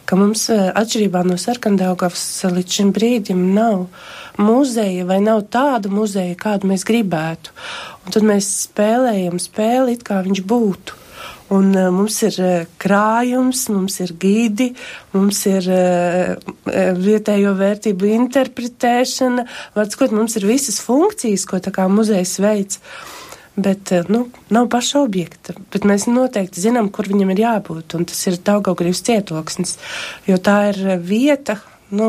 ka 0.05 0.17
mums 0.19 0.47
atšķirībā 0.51 1.23
no 1.27 1.37
sarkandaugavas 1.41 2.23
līdz 2.51 2.77
šim 2.77 2.93
brīdim 2.95 3.51
nav 3.55 3.87
muzeja 4.41 5.05
vai 5.09 5.19
nav 5.23 5.45
tāda 5.53 5.91
muzeja, 5.91 6.37
kādu 6.39 6.71
mēs 6.71 6.85
gribētu. 6.87 7.53
Un 8.05 8.15
tad 8.15 8.25
mēs 8.27 8.49
spēlējam 8.67 9.39
spēli, 9.41 9.97
it 9.97 10.07
kā 10.07 10.21
viņš 10.25 10.43
būtu. 10.47 10.97
Un 11.51 11.73
uh, 11.75 11.89
mums 11.91 12.15
ir 12.23 12.37
uh, 12.39 12.51
krājums, 12.79 13.65
mums 13.73 13.97
ir 13.99 14.13
gidi, 14.19 14.69
mums 15.11 15.41
ir 15.51 15.67
uh, 15.67 16.53
vietējo 16.95 17.51
vērtību 17.59 18.07
interpretēšana. 18.15 19.43
Vārds, 19.75 19.99
mums 20.15 20.37
ir 20.39 20.47
visas 20.47 20.79
funkcijas, 20.83 21.43
ko 21.49 21.59
tā 21.59 21.73
kā 21.75 21.89
muzejs 21.91 22.37
veids. 22.39 22.79
Bet, 23.61 23.91
nu, 24.09 24.23
nav 24.53 24.69
paša 24.71 25.01
objekta, 25.03 25.53
bet 25.73 25.83
mēs 25.85 26.07
noteikti 26.09 26.63
zinām, 26.63 26.87
kur 26.93 27.09
viņam 27.11 27.33
ir 27.33 27.41
jābūt, 27.43 27.97
un 27.97 28.07
tas 28.09 28.21
ir 28.29 28.39
Daugavgrības 28.47 29.03
cietoksnis, 29.05 29.75
jo 30.25 30.37
tā 30.41 30.57
ir 30.71 30.79
vieta, 31.03 31.57
nu, 31.91 32.07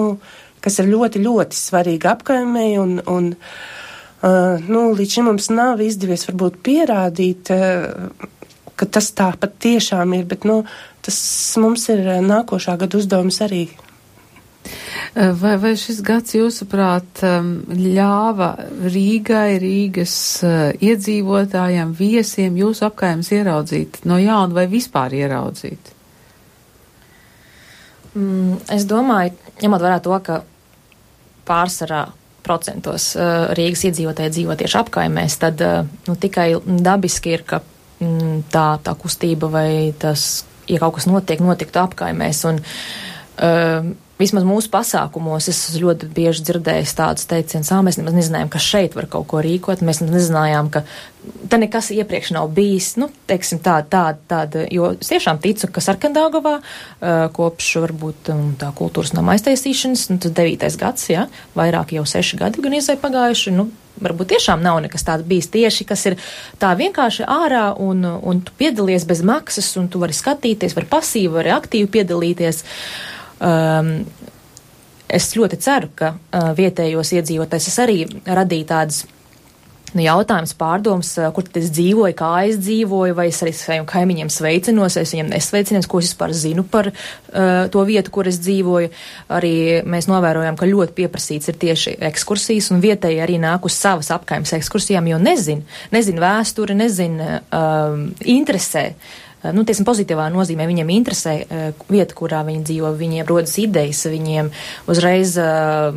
kas 0.62 0.78
ir 0.80 0.90
ļoti, 0.92 1.22
ļoti 1.24 1.58
svarīga 1.58 2.14
apkaimē. 2.14 2.66
Un, 2.80 2.94
un, 3.10 3.30
uh, 3.34 4.62
nu, 4.68 4.84
līdz 4.96 5.18
šim 5.18 5.28
mums 5.32 5.50
nav 5.52 5.82
izdevies 5.84 6.28
varbūt 6.30 6.60
pierādīt, 6.64 7.52
uh, 7.52 8.30
ka 8.78 8.88
tas 8.98 9.10
tā 9.18 9.32
pat 9.38 9.58
tiešām 9.62 10.14
ir, 10.18 10.28
bet 10.30 10.46
nu, 10.48 10.62
tas 11.04 11.18
mums 11.60 11.88
ir 11.92 12.06
nākošā 12.24 12.78
gada 12.80 13.02
uzdevums 13.02 13.42
arī. 13.44 13.66
Uh, 14.62 15.32
vai, 15.36 15.56
vai 15.60 15.72
šis 15.76 15.98
gads, 16.06 16.36
jūsuprāt, 16.36 17.22
ļāva 17.68 18.52
Rīgai, 18.92 19.58
Rīgas 19.60 20.14
uh, 20.46 20.60
iedzīvotājiem, 20.78 21.90
viesiem 21.98 22.56
jūsu 22.60 22.86
apkaimes 22.88 23.32
ieraudzīt 23.34 24.00
no 24.08 24.16
jauna 24.22 24.56
vai 24.56 24.64
vispār 24.70 25.12
ieraudzīt? 25.18 25.90
Mm, 28.14 28.60
es 28.72 28.86
domāju, 28.88 29.34
ņemot 29.60 29.84
vērā 29.84 29.98
to, 30.04 30.16
ka 30.24 30.38
pārsvarā 31.48 32.06
procentos 32.46 33.12
uh, 33.18 33.50
Rīgas 33.58 33.84
iedzīvotāji 33.90 34.36
dzīvo 34.38 34.56
tieši 34.62 34.78
apkaimēs, 34.80 35.36
tad 35.42 35.60
nu, 36.06 36.16
tikai 36.22 36.54
dabiski 36.62 37.34
ir, 37.36 37.44
ka 37.48 37.60
mm, 38.00 38.46
tā, 38.54 38.68
tā 38.84 38.94
kustība 38.98 39.50
vai 39.52 39.68
tas, 39.98 40.46
ja 40.70 40.80
kaut 40.82 40.96
kas 40.96 41.10
notiek, 41.10 41.42
notiktu 41.44 41.82
apkaimēs. 41.82 42.44
Un, 42.50 42.62
uh, 42.62 43.92
vismaz 44.22 44.46
mūsu 44.46 44.70
pasākumos 44.72 45.48
es 45.50 45.60
ļoti 45.82 46.08
bieži 46.14 46.46
dzirdēju 46.48 46.88
tādus 46.96 47.28
teicienus, 47.30 47.72
ah, 47.74 47.82
mēs 47.84 47.98
nemaz 48.00 48.16
nezinājām, 48.16 48.52
ka 48.52 48.62
šeit 48.62 48.96
var 48.98 49.08
kaut 49.10 49.28
ko 49.30 49.42
rīkot, 49.44 49.84
mēs 49.84 50.02
nezinājām, 50.04 50.70
ka 50.72 50.84
te 51.50 51.58
nekas 51.60 51.90
iepriekš 51.94 52.32
nav 52.34 52.48
bijis, 52.54 52.94
nu, 53.00 53.10
teiksim, 53.30 53.60
tāda, 53.62 53.86
tāda, 53.92 54.22
tāda, 54.30 54.64
jo 54.72 54.94
es 54.96 55.12
tiešām 55.12 55.42
ticu, 55.42 55.68
ka 55.74 55.84
Sarkandāgavā 55.84 56.56
kopš 57.36 57.74
varbūt 57.84 58.32
um, 58.34 58.48
tā 58.58 58.72
kultūras 58.78 59.14
nama 59.16 59.36
aiztaisīšanas, 59.36 60.08
nu, 60.10 60.18
tas 60.22 60.34
devītais 60.34 60.78
gads, 60.80 61.10
jā, 61.12 61.26
ja, 61.26 61.46
vairāk 61.58 61.94
jau 61.98 62.06
seši 62.08 62.40
gadi 62.40 62.64
gan 62.64 62.78
iezai 62.78 62.98
pagājuši, 63.02 63.54
nu, 63.58 63.68
varbūt 64.02 64.32
tiešām 64.34 64.62
nav 64.64 64.80
nekas 64.84 65.04
tāds 65.06 65.26
bijis 65.28 65.50
tieši, 65.52 65.86
kas 65.88 66.04
ir 66.10 66.18
tā 66.62 66.72
vienkārši 66.78 67.26
ārā 67.28 67.70
un, 67.80 68.04
un 68.04 68.42
tu 68.44 68.54
piedalies 68.58 69.06
bez 69.08 69.22
maksas 69.26 69.70
un 69.80 69.88
tu 69.92 70.02
vari 70.02 70.16
skatīties, 70.16 70.76
vari 70.78 70.90
pasīvi, 70.90 71.32
vari 71.36 71.54
aktīvi 71.54 71.90
piedalīties. 71.98 72.62
Um, 73.42 73.94
es 75.12 75.32
ļoti 75.36 75.58
ceru, 75.60 75.90
ka 75.98 76.14
uh, 76.14 76.52
vietējos 76.56 77.10
iedzīvotājs 77.18 77.68
es 77.72 77.80
arī 77.82 77.98
radīju 78.22 78.68
tādas 78.70 79.02
nu, 79.92 80.02
jautājums, 80.04 80.54
pārdoms, 80.58 81.10
kur 81.36 81.46
tad 81.46 81.58
es 81.60 81.70
dzīvoju, 81.74 82.14
kā 82.16 82.30
es 82.48 82.58
dzīvoju, 82.62 83.16
vai 83.18 83.26
es 83.30 83.40
arī 83.44 83.52
saviem 83.56 83.88
kaimiņiem 83.88 84.30
sveicinos, 84.32 84.96
es 85.00 85.12
viņiem 85.14 85.32
nesveicinos, 85.34 85.88
ko 85.90 86.00
es 86.00 86.12
vispār 86.12 86.34
zinu 86.36 86.64
par 86.64 86.92
uh, 86.92 87.66
to 87.72 87.82
vietu, 87.88 88.14
kur 88.14 88.30
es 88.30 88.40
dzīvoju. 88.44 88.92
Arī 89.36 89.54
mēs 89.82 90.08
novērojam, 90.10 90.56
ka 90.60 90.70
ļoti 90.70 90.96
pieprasīts 91.02 91.52
ir 91.52 91.58
tieši 91.66 91.96
ekskursijas, 92.12 92.70
un 92.72 92.84
vietēji 92.84 93.20
arī 93.24 93.40
nāk 93.42 93.66
uz 93.68 93.76
savas 93.76 94.12
apkaimes 94.14 94.54
ekskursijām, 94.58 95.10
jo 95.12 95.20
nezin, 95.22 95.66
nezin 95.92 96.22
vēsturi, 96.22 96.78
nezin 96.78 97.20
uh, 97.20 97.98
interesē. 98.38 98.88
Uh, 98.92 99.20
nu, 99.50 99.64
tiesim, 99.66 99.86
pozitīvā 99.88 100.28
nozīmē 100.34 100.68
viņiem 100.70 100.92
interesē 100.94 101.34
uh, 101.42 101.84
vieta, 101.90 102.16
kurā 102.18 102.42
viņi 102.46 102.66
dzīvo, 102.68 102.92
viņiem 102.98 103.28
rodas 103.28 103.56
idejas, 103.62 104.04
viņiem 104.12 104.52
uzreiz 104.92 105.34
uh, 105.42 105.96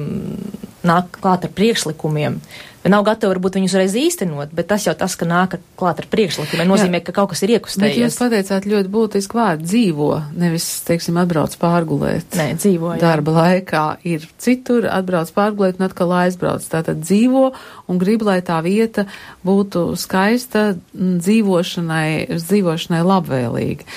nāk 0.87 1.19
klāt 1.21 1.47
ar 1.47 1.53
priekšlikumiem. 1.55 2.39
Nav 2.85 3.01
gatavi 3.01 3.31
varbūt 3.31 3.55
viņus 3.57 3.73
reiz 3.79 3.95
īstenot, 3.97 4.51
bet 4.53 4.67
tas 4.69 4.83
jau 4.85 4.93
tas, 4.97 5.15
ka 5.17 5.25
nāk 5.25 5.55
klāt 5.79 6.03
ar 6.03 6.05
priekšlikumiem, 6.11 6.67
nozīmē, 6.69 6.99
Jā. 6.99 7.07
ka 7.07 7.15
kaut 7.17 7.31
kas 7.31 7.41
ir 7.41 7.55
iekustējies. 7.55 7.95
Bet 7.95 7.97
jūs 7.97 8.17
pateicāt 8.19 8.67
ļoti 8.69 8.91
būtisku 8.93 9.39
vārdu 9.39 9.65
dzīvo, 9.65 10.09
nevis, 10.37 10.67
teiksim, 10.85 11.17
atbrauc 11.17 11.55
pārgulēt. 11.57 12.37
Nē, 12.37 12.51
dzīvo. 12.61 12.91
Jā. 12.93 13.01
Darba 13.01 13.33
laikā 13.39 13.83
ir 14.05 14.27
citur, 14.37 14.85
atbrauc 14.91 15.33
pārgulēt 15.33 15.81
un 15.81 15.87
atkal 15.87 16.13
aizbrauc. 16.19 16.67
Tātad 16.69 17.01
dzīvo 17.01 17.47
un 17.89 18.01
grib, 18.01 18.25
lai 18.27 18.37
tā 18.45 18.59
vieta 18.65 19.07
būtu 19.47 19.87
skaista 19.97 20.75
dzīvošanai, 20.93 22.37
dzīvošanai 22.37 23.01
labvēlīga. 23.01 23.89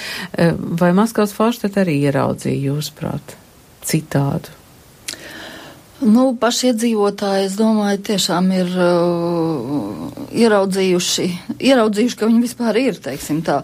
Vai 0.80 0.94
Maskavas 0.96 1.36
forštet 1.36 1.76
arī 1.84 2.00
ieraudzīja 2.08 2.70
jūs 2.70 2.88
prāt 2.96 3.36
citādu? 3.84 4.57
Nu, 5.98 6.28
paši 6.38 6.68
iedzīvotāji, 6.68 7.48
es 7.48 7.54
domāju, 7.58 7.98
tiešām 8.06 8.52
ir 8.54 8.68
uh, 8.78 10.28
ieraudzījuši, 10.30 11.24
ieraudzījuši, 11.58 12.18
ka 12.20 12.28
viņi 12.28 12.42
vispār 12.44 12.78
ir, 12.78 13.00
teiksim 13.02 13.40
tā. 13.42 13.56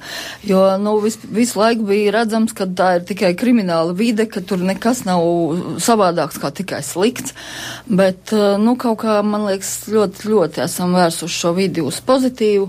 Jo, 0.43 0.65
nu, 0.83 0.97
vis, 1.05 1.15
visu 1.23 1.61
laiku 1.61 1.87
bija 1.87 2.17
redzams, 2.17 2.51
ka 2.59 2.67
tā 2.67 2.97
ir 2.99 3.07
tikai 3.07 3.31
krimināla 3.39 3.95
vide, 3.95 4.27
ka 4.27 4.43
tur 4.43 4.65
nekas 4.67 5.05
nav 5.07 5.23
savādāks 5.79 6.41
kā 6.43 6.51
tikai 6.51 6.83
slikts. 6.83 7.37
Bet, 7.87 8.35
uh, 8.35 8.59
nu, 8.59 8.75
kaut 8.83 9.05
kā, 9.05 9.21
man 9.23 9.47
liekas, 9.47 9.85
ļoti, 9.95 10.27
ļoti 10.35 10.65
esam 10.67 10.99
vērsuši 10.99 11.41
šo 11.45 11.55
vidi 11.55 11.87
uz 11.87 12.03
pozitīvu. 12.03 12.67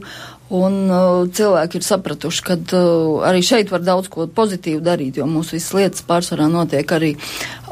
Un 0.53 0.75
uh, 0.93 1.23
cilvēki 1.33 1.79
ir 1.79 1.85
sapratuši, 1.85 2.41
ka 2.45 2.55
uh, 2.77 3.23
arī 3.25 3.39
šeit 3.41 3.71
var 3.73 3.81
daudz 3.81 4.11
ko 4.13 4.27
pozitīvu 4.29 4.83
darīt, 4.85 5.17
jo 5.17 5.25
mūsu 5.25 5.55
visas 5.57 5.73
lietas 5.73 6.03
pārsvarā 6.05 6.45
notiek 6.53 6.91
arī 6.93 7.15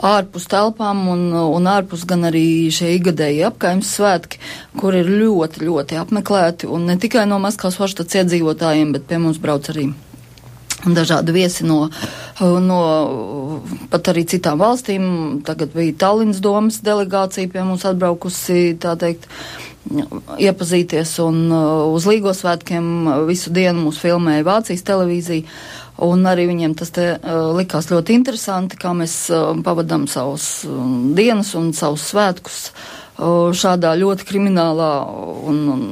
ārpus 0.02 0.48
telpām 0.50 1.04
un, 1.12 1.28
un 1.38 1.70
ārpus 1.70 2.08
gan 2.10 2.26
arī 2.32 2.72
šie 2.74 2.96
igadēji 2.98 3.44
apkaimes 3.46 3.92
svētki, 3.94 4.42
kur 4.80 4.98
ir 4.98 5.12
ļoti, 5.12 5.62
ļoti 5.68 6.00
apmeklēti 6.02 6.66
un 6.66 6.90
ne 6.90 6.98
tikai 6.98 7.28
no 7.30 7.38
Maskavas 7.44 7.78
valsts 7.78 8.18
iedzīvotājiem, 8.24 8.96
bet 8.98 9.06
pie 9.06 9.22
mums 9.22 9.38
brauc 9.44 9.70
arī 9.70 9.92
dažādi 10.84 11.32
viesi 11.32 11.64
no, 11.64 11.86
no 12.42 12.80
pat 13.94 14.10
arī 14.12 14.26
citām 14.28 14.60
valstīm. 14.60 15.06
Tagad 15.48 15.72
bija 15.78 15.96
Tallinas 16.08 16.42
domas 16.44 16.82
delegācija 16.84 17.54
pie 17.54 17.64
mums 17.64 17.86
atbraukusi, 17.88 18.74
tā 18.82 18.98
teikt, 19.00 19.30
iepazīties, 20.40 21.16
un 21.24 21.48
uz 21.94 22.08
Līgo 22.10 22.34
svētkiem 22.36 22.86
visu 23.28 23.52
dienu 23.54 23.88
mūs 23.88 24.00
filmēja 24.02 24.48
Vācijas 24.48 24.86
televīzija. 24.88 25.48
Un 26.04 26.26
arī 26.26 26.48
viņiem 26.50 26.74
tas 26.74 26.90
te, 26.90 27.04
uh, 27.20 27.52
likās 27.54 27.92
ļoti 27.92 28.16
interesanti, 28.18 28.80
kā 28.82 28.96
mēs 28.98 29.14
uh, 29.30 29.52
pavadām 29.62 30.08
savus 30.10 30.64
uh, 30.66 30.80
dienas 31.14 31.54
un 31.60 31.70
savus 31.78 32.08
svētkus 32.10 32.64
uh, 32.72 33.52
šādā 33.54 33.94
ļoti 34.00 34.26
kriminālā 34.26 34.90
un, 35.46 35.60
un 35.70 35.84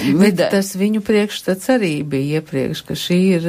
vidē. 0.00 0.20
Bet 0.22 0.42
tas 0.54 0.72
viņu 0.78 1.02
priekšstats 1.04 1.70
arī 1.74 1.92
bija 2.06 2.40
iepriekš, 2.40 2.84
ka 2.88 2.96
šī 2.98 3.18
ir 3.36 3.48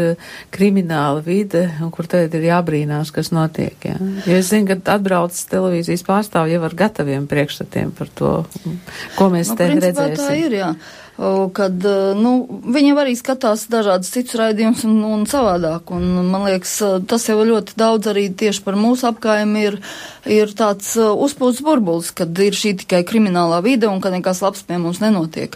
krimināla 0.56 1.24
vide, 1.26 1.66
un 1.84 1.94
kur 1.94 2.10
tagad 2.10 2.36
ir 2.38 2.50
jābrīnās, 2.50 3.14
kas 3.16 3.32
notiek. 3.36 3.78
Jā. 3.86 3.96
Jo 4.26 4.42
es 4.42 4.52
zinu, 4.52 4.70
ka 4.72 4.98
atbrauc 4.98 5.38
televīzijas 5.52 6.06
pārstāvji 6.08 6.58
jau 6.58 6.68
ar 6.68 6.78
gataviem 6.86 7.26
priekšstatiem 7.32 7.96
par 7.98 8.12
to, 8.18 8.36
ko 9.18 9.32
mēs 9.34 9.54
nu, 9.54 9.58
te 9.60 9.72
principā 9.72 10.10
redzēsim. 10.12 10.30
Tā 10.30 10.38
ir, 10.44 10.60
jā 10.62 10.72
kad 11.56 11.86
nu, 12.20 12.34
viņiem 12.76 12.98
arī 13.00 13.16
skatās 13.16 13.66
dažādas 13.72 14.12
citas 14.12 14.36
raidījumus 14.42 14.84
un, 14.88 14.98
un 15.08 15.24
savādāk. 15.30 15.94
Un, 15.96 16.10
man 16.32 16.48
liekas, 16.50 16.76
tas 17.08 17.28
jau 17.30 17.40
ļoti 17.40 17.78
daudz 17.80 18.12
arī 18.12 18.28
tieši 18.36 18.64
par 18.66 18.76
mūsu 18.80 19.08
apkārtni 19.12 19.66
ir, 19.70 19.80
ir 20.28 20.52
tāds 20.58 20.96
uzpūsts 21.00 21.64
burbulis, 21.66 22.12
kad 22.16 22.36
ir 22.44 22.58
šī 22.58 22.76
tikai 22.84 23.06
kriminālā 23.08 23.62
vide 23.66 23.88
un 23.92 24.04
ka 24.04 24.12
nekas 24.12 24.44
labs 24.44 24.66
pie 24.68 24.80
mums 24.82 25.00
nenotiek. 25.04 25.56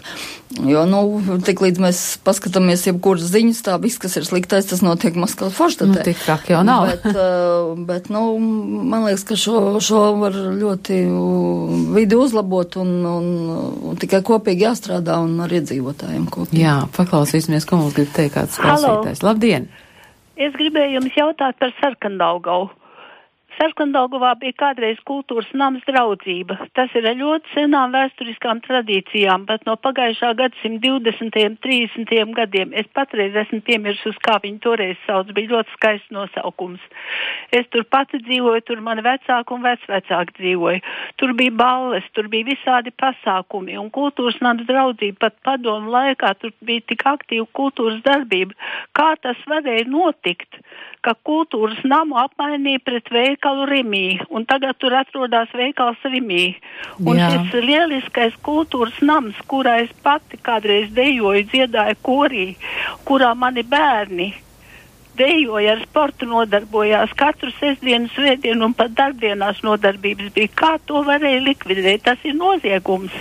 Jo, 0.50 0.82
nu, 0.88 1.38
tik 1.46 1.60
līdz 1.62 1.78
mēs 1.78 1.98
paskatāmies 2.26 2.82
jebkuras 2.88 3.28
ziņas, 3.30 3.60
tā 3.68 3.76
viss, 3.78 4.00
kas 4.02 4.16
ir 4.18 4.24
sliktais, 4.26 4.66
tas 4.66 4.80
notiek 4.82 5.14
Maskavas 5.14 5.54
forštatē. 5.54 5.92
Nu, 5.92 6.06
tik 6.08 6.18
traki 6.24 6.56
jau 6.56 6.64
nav. 6.66 6.88
bet, 6.90 7.04
bet, 7.86 8.08
nu, 8.10 8.24
man 8.40 9.06
liekas, 9.06 9.22
ka 9.28 9.38
šo, 9.38 9.78
šo 9.84 10.00
var 10.18 10.34
ļoti 10.34 10.98
vidi 11.94 12.18
uzlabot 12.18 12.80
un, 12.82 12.90
un, 13.12 13.28
un 13.92 14.00
tikai 14.02 14.24
kopīgi 14.26 14.66
jāstrādā 14.66 15.20
un 15.22 15.38
ar 15.50 15.58
iedzīvotājiem 15.58 16.26
kopīgi. 16.32 16.62
Jā, 16.62 16.76
paklausīsimies, 16.96 17.66
ko 17.68 17.82
mums 17.82 17.96
grib 17.98 18.12
teikt 18.16 18.36
kāds 18.38 18.58
klausītājs. 18.62 19.24
Labdien! 19.26 19.68
Es 20.40 20.54
gribēju 20.56 20.96
jums 20.96 21.16
jautāt 21.18 21.58
par 21.60 21.74
sarkandaugavu. 21.82 22.70
Sarkandaugovā 23.60 24.30
bija 24.40 24.54
kādreiz 24.56 25.00
kultūras 25.04 25.48
nams 25.52 25.82
draudzība. 25.84 26.54
Tas 26.72 26.94
ir 26.96 27.04
ļoti 27.18 27.50
senām 27.52 27.92
vēsturiskām 27.92 28.62
tradīcijām, 28.64 29.44
bet 29.50 29.66
no 29.68 29.74
pagājušā 29.76 30.30
gadsimta 30.38 30.80
20. 30.86 31.36
un 31.44 31.58
30. 31.66 32.14
gadiem 32.38 32.72
es 32.80 32.88
patreiz 32.96 33.36
esmu 33.42 33.60
piemirsus, 33.66 34.16
kā 34.24 34.38
viņi 34.40 34.62
toreiz 34.64 34.96
sauc. 35.04 35.28
Bija 35.36 35.52
ļoti 35.52 35.76
skaists 35.76 36.14
nosaukums. 36.16 36.86
Es 37.52 37.68
tur 37.68 37.84
pati 37.84 38.22
dzīvoju, 38.24 38.64
tur 38.64 38.80
mani 38.86 39.04
vecāki 39.04 39.52
un 39.52 39.66
vecvecāki 39.66 40.38
dzīvoja. 40.38 40.80
Tur 41.20 41.36
bija 41.36 41.52
balles, 41.60 42.08
tur 42.16 42.32
bija 42.32 42.48
visādi 42.54 42.94
pasākumi 42.96 43.76
un 43.82 43.92
kultūras 43.92 44.40
nams 44.40 44.64
draudzība 44.70 45.26
pat 45.26 45.36
padomu 45.44 45.92
laikā. 45.92 46.32
Tur 46.40 46.56
bija 46.64 46.88
tik 46.88 47.04
aktīva 47.12 47.44
kultūras 47.60 48.00
darbība. 48.08 48.56
Kā 48.96 49.12
tas 49.20 49.44
varēja 49.52 49.84
notikt? 49.92 50.64
ka 51.04 51.14
kultūras 51.24 51.80
namu 51.88 52.18
apmainīja 52.20 52.80
pret 52.84 53.08
veikalu 53.12 53.49
Rimī, 53.70 54.18
un 54.30 54.44
tagad 54.48 54.78
tur 54.80 54.94
atrodas 54.98 55.50
veikals 55.56 56.02
Rimī. 56.04 56.54
Un 57.04 57.18
Jā. 57.18 57.30
šis 57.30 57.64
lieliskais 57.64 58.36
kultūras 58.44 59.00
nams, 59.02 59.38
kurā 59.50 59.80
es 59.84 59.90
pati 60.02 60.40
kādreiz 60.40 60.90
dejoju, 60.96 61.48
dziedāju 61.52 61.98
korī, 62.04 62.46
kurā 63.08 63.34
mani 63.34 63.66
bērni 63.66 64.30
dejoja 65.20 65.74
ar 65.74 65.84
sportu, 65.84 66.28
nodarbojās 66.28 67.12
katru 67.18 67.52
sestdienu, 67.58 68.08
svētdienu 68.14 68.70
un 68.70 68.76
pat 68.76 68.94
darbdienās 68.96 69.62
nodarbības 69.66 70.32
bija. 70.36 70.52
Kā 70.56 70.72
to 70.86 71.04
varēja 71.06 71.42
likvidēt? 71.44 72.04
Tas 72.08 72.24
ir 72.24 72.36
noziegums. 72.38 73.16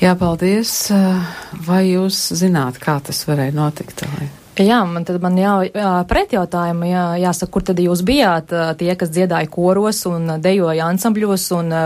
Jā, 0.00 0.16
paldies. 0.20 0.74
Vai 1.66 1.84
jūs 1.90 2.30
zināt, 2.40 2.80
kā 2.82 3.00
tas 3.04 3.24
varēja 3.28 3.56
notikt? 3.56 4.06
Vai? 4.60 4.68
Jā, 4.68 4.80
man 4.84 5.06
tad 5.08 5.20
man 5.24 5.38
jā, 5.40 5.56
jā 5.72 5.92
pretjautājumu, 6.10 6.88
jā, 6.90 7.04
jāsaka, 7.24 7.52
kur 7.54 7.64
tad 7.70 7.80
jūs 7.80 8.04
bijāt 8.06 8.52
tie, 8.80 8.92
kas 8.98 9.12
dziedāja 9.12 9.48
koros 9.50 10.04
un 10.10 10.36
dejoja 10.42 10.90
ansambļos 10.92 11.46
un 11.56 11.78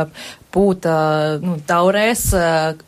būta 0.55 0.97
nu, 1.43 1.57
taurēs 1.67 2.29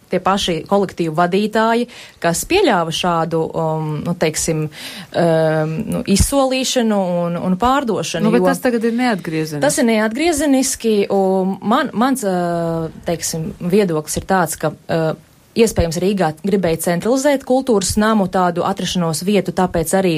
tie 0.07 0.21
paši 0.23 0.61
kolektīvu 0.71 1.15
vadītāji, 1.19 1.89
kas 2.23 2.45
pieļāva 2.47 2.95
šādu, 2.95 3.41
um, 3.47 3.89
nu, 4.07 4.15
teiksim, 4.19 4.67
um, 4.71 5.75
nu, 5.97 6.03
izsolīšanu 6.15 7.01
un, 7.25 7.39
un 7.49 7.59
pārdošanu. 7.59 8.29
Nu, 8.29 8.35
bet 8.35 8.47
tas 8.47 8.63
tagad 8.63 8.87
ir 8.87 8.95
neatgriezeniski. 8.99 9.65
Tas 9.67 9.81
ir 9.83 9.89
neatgriezeniski, 9.91 10.95
un 11.15 11.57
man, 11.67 11.91
mans, 11.95 12.23
teiksim, 13.09 13.51
viedoklis 13.75 14.21
ir 14.23 14.29
tāds, 14.31 14.59
ka 14.63 14.71
uh, 14.71 15.11
Iespējams, 15.57 16.01
Rīgā 16.03 16.33
gribēja 16.45 16.83
centralizēt 16.91 17.47
kultūras 17.49 17.95
namu 18.01 18.27
tādu 18.33 18.65
atrašanos 18.69 19.23
vietu, 19.25 19.55
tāpēc 19.57 19.95
arī 19.97 20.17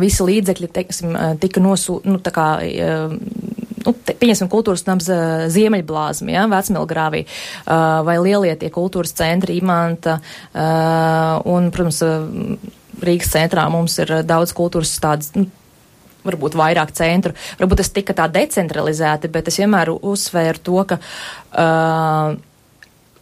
visi 0.00 0.24
līdzekļi, 0.26 0.70
teiksim, 0.72 1.14
tika 1.40 1.62
nosūtīti, 1.62 2.12
nu, 2.12 2.20
tā 2.24 2.32
kā, 2.34 2.46
nu, 3.84 3.94
te, 4.06 4.16
pieņemsim, 4.20 4.50
kultūras 4.52 4.84
nams 4.88 5.08
Ziemeļblāzmi, 5.54 6.34
ja, 6.36 6.46
Vecmilgrāvī, 6.50 7.22
vai 8.08 8.18
lielie 8.20 8.52
tie 8.60 8.72
kultūras 8.72 9.14
centri, 9.16 9.56
Imanta, 9.60 10.18
un, 11.48 11.70
protams, 11.72 12.02
Rīgas 13.00 13.32
centrā 13.32 13.64
mums 13.72 13.96
ir 14.02 14.18
daudz 14.28 14.52
kultūras 14.56 14.92
tādas, 15.00 15.32
nu, 15.36 15.46
varbūt 16.20 16.56
vairāk 16.58 16.92
centru. 16.92 17.32
Varbūt 17.60 17.80
tas 17.80 17.92
tika 17.96 18.12
tā 18.16 18.26
decentralizēti, 18.28 19.30
bet 19.32 19.48
es 19.48 19.56
vienmēr 19.60 19.92
uzsvēru 19.96 20.60
to, 20.66 20.82
ka 20.90 20.98
uh, 21.00 22.34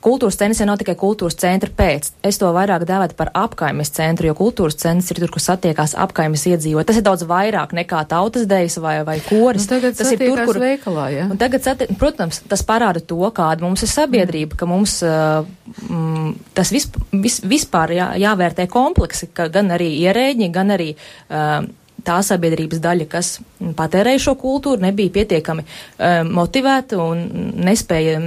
Kultūras 0.04 0.36
centrs 0.38 0.60
nav 0.62 0.78
tikai 0.78 0.94
kultūras 0.98 1.34
centra 1.40 1.70
pēc. 1.74 2.12
Es 2.26 2.38
to 2.38 2.50
vairāk 2.54 2.84
dēvētu 2.86 3.16
par 3.18 3.32
apkaimes 3.34 3.90
centru, 3.96 4.28
jo 4.28 4.34
kultūras 4.38 4.78
centrs 4.78 5.10
ir 5.10 5.18
tur, 5.18 5.32
kur 5.34 5.42
satiekās 5.42 5.96
apkaimes 5.98 6.44
iedzīvot. 6.52 6.86
Tas 6.86 7.00
ir 7.00 7.06
daudz 7.06 7.24
vairāk 7.26 7.74
nekā 7.74 8.04
tautas 8.10 8.46
dejas 8.50 8.78
vai, 8.82 9.00
vai 9.08 9.18
koris. 9.26 9.66
Nu, 9.66 9.80
tas 9.82 10.12
ir 10.14 10.22
tur, 10.22 10.44
kur 10.46 10.60
veikalā, 10.62 11.08
ja? 11.16 11.26
Un 11.26 11.40
tagad, 11.40 11.64
sati... 11.66 11.90
protams, 11.98 12.44
tas 12.46 12.62
parāda 12.66 13.02
to, 13.02 13.18
kāda 13.34 13.66
mums 13.66 13.82
ir 13.82 13.90
sabiedrība, 13.90 14.54
mm. 14.54 14.60
ka 14.60 14.70
mums 14.70 15.00
uh, 15.02 15.42
mm, 15.88 16.30
tas 16.54 16.70
vis, 16.74 16.86
vis, 17.10 17.40
vispār 17.42 17.96
jā, 17.98 18.12
jāvērtē 18.22 18.68
kompleksi, 18.70 19.32
ka 19.34 19.50
gan 19.52 19.74
arī 19.74 19.90
ierēģi, 20.06 20.52
gan 20.54 20.74
arī. 20.78 20.92
Uh, 21.26 21.66
tā 22.08 22.20
sabiedrības 22.24 22.78
daļa, 22.80 23.04
kas 23.10 23.34
patērēja 23.76 24.22
šo 24.22 24.32
kultūru, 24.40 24.80
nebija 24.80 25.12
pietiekami 25.18 25.64
uh, 25.66 26.22
motivēta 26.24 26.96
un 27.02 27.24
nespēja 27.66 28.20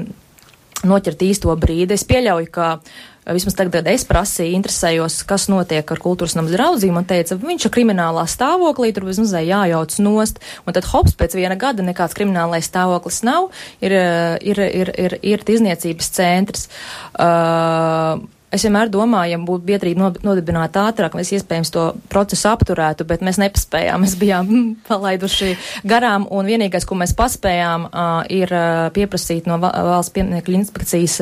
noķert 0.87 1.23
īsto 1.25 1.53
brīdi. 1.59 1.95
Es 1.95 2.05
pieļauju, 2.07 2.49
ka 2.53 2.67
eh, 2.77 3.33
vismaz 3.35 3.57
tagad, 3.57 3.77
kad 3.77 3.89
es 3.91 4.05
prasīju, 4.09 4.55
interesējos, 4.57 5.21
kas 5.29 5.47
notiek 5.51 5.93
ar 5.93 6.01
kultūras 6.01 6.35
namu 6.37 6.53
draudzību, 6.53 6.95
man 6.97 7.07
teica, 7.09 7.37
viņš 7.41 7.67
ir 7.67 7.75
kriminālā 7.77 8.25
stāvoklī, 8.29 8.91
tur 8.95 9.07
vismaz 9.09 9.35
jājauc 9.37 9.97
nost, 10.03 10.41
un 10.65 10.77
tad 10.77 10.89
hops 10.91 11.17
pēc 11.19 11.37
viena 11.39 11.57
gada 11.59 11.85
nekāds 11.85 12.17
kriminālais 12.17 12.69
stāvoklis 12.69 13.23
nav, 13.27 13.49
ir, 13.83 13.95
eh, 13.95 14.35
ir, 14.53 14.61
ir, 14.67 14.93
ir, 15.07 15.17
ir 15.35 15.49
izniecības 15.55 16.13
centrs. 16.17 16.69
Uh, 17.11 18.21
Es 18.51 18.65
vienmēr 18.65 18.89
domāju, 18.91 19.31
ja 19.31 19.39
būtu 19.39 19.63
biedrība 19.69 20.09
nodibināta 20.25 20.83
ātrāk, 20.89 21.15
mēs 21.15 21.31
iespējams 21.37 21.71
to 21.71 21.85
procesu 22.11 22.49
apturētu, 22.51 23.05
bet 23.07 23.23
mēs 23.23 23.39
nepaspējām. 23.39 24.01
Mēs 24.05 24.17
bijām 24.19 24.49
palaiduši 24.89 25.53
garām, 25.87 26.25
un 26.33 26.49
vienīgais, 26.49 26.87
ko 26.89 26.97
mēs 26.99 27.13
paspējām, 27.17 27.87
ir 28.33 28.51
pieprasīt 28.95 29.47
no 29.47 29.59
valsts 29.61 30.13
pieminekļu 30.15 30.57
inspekcijas, 30.57 31.19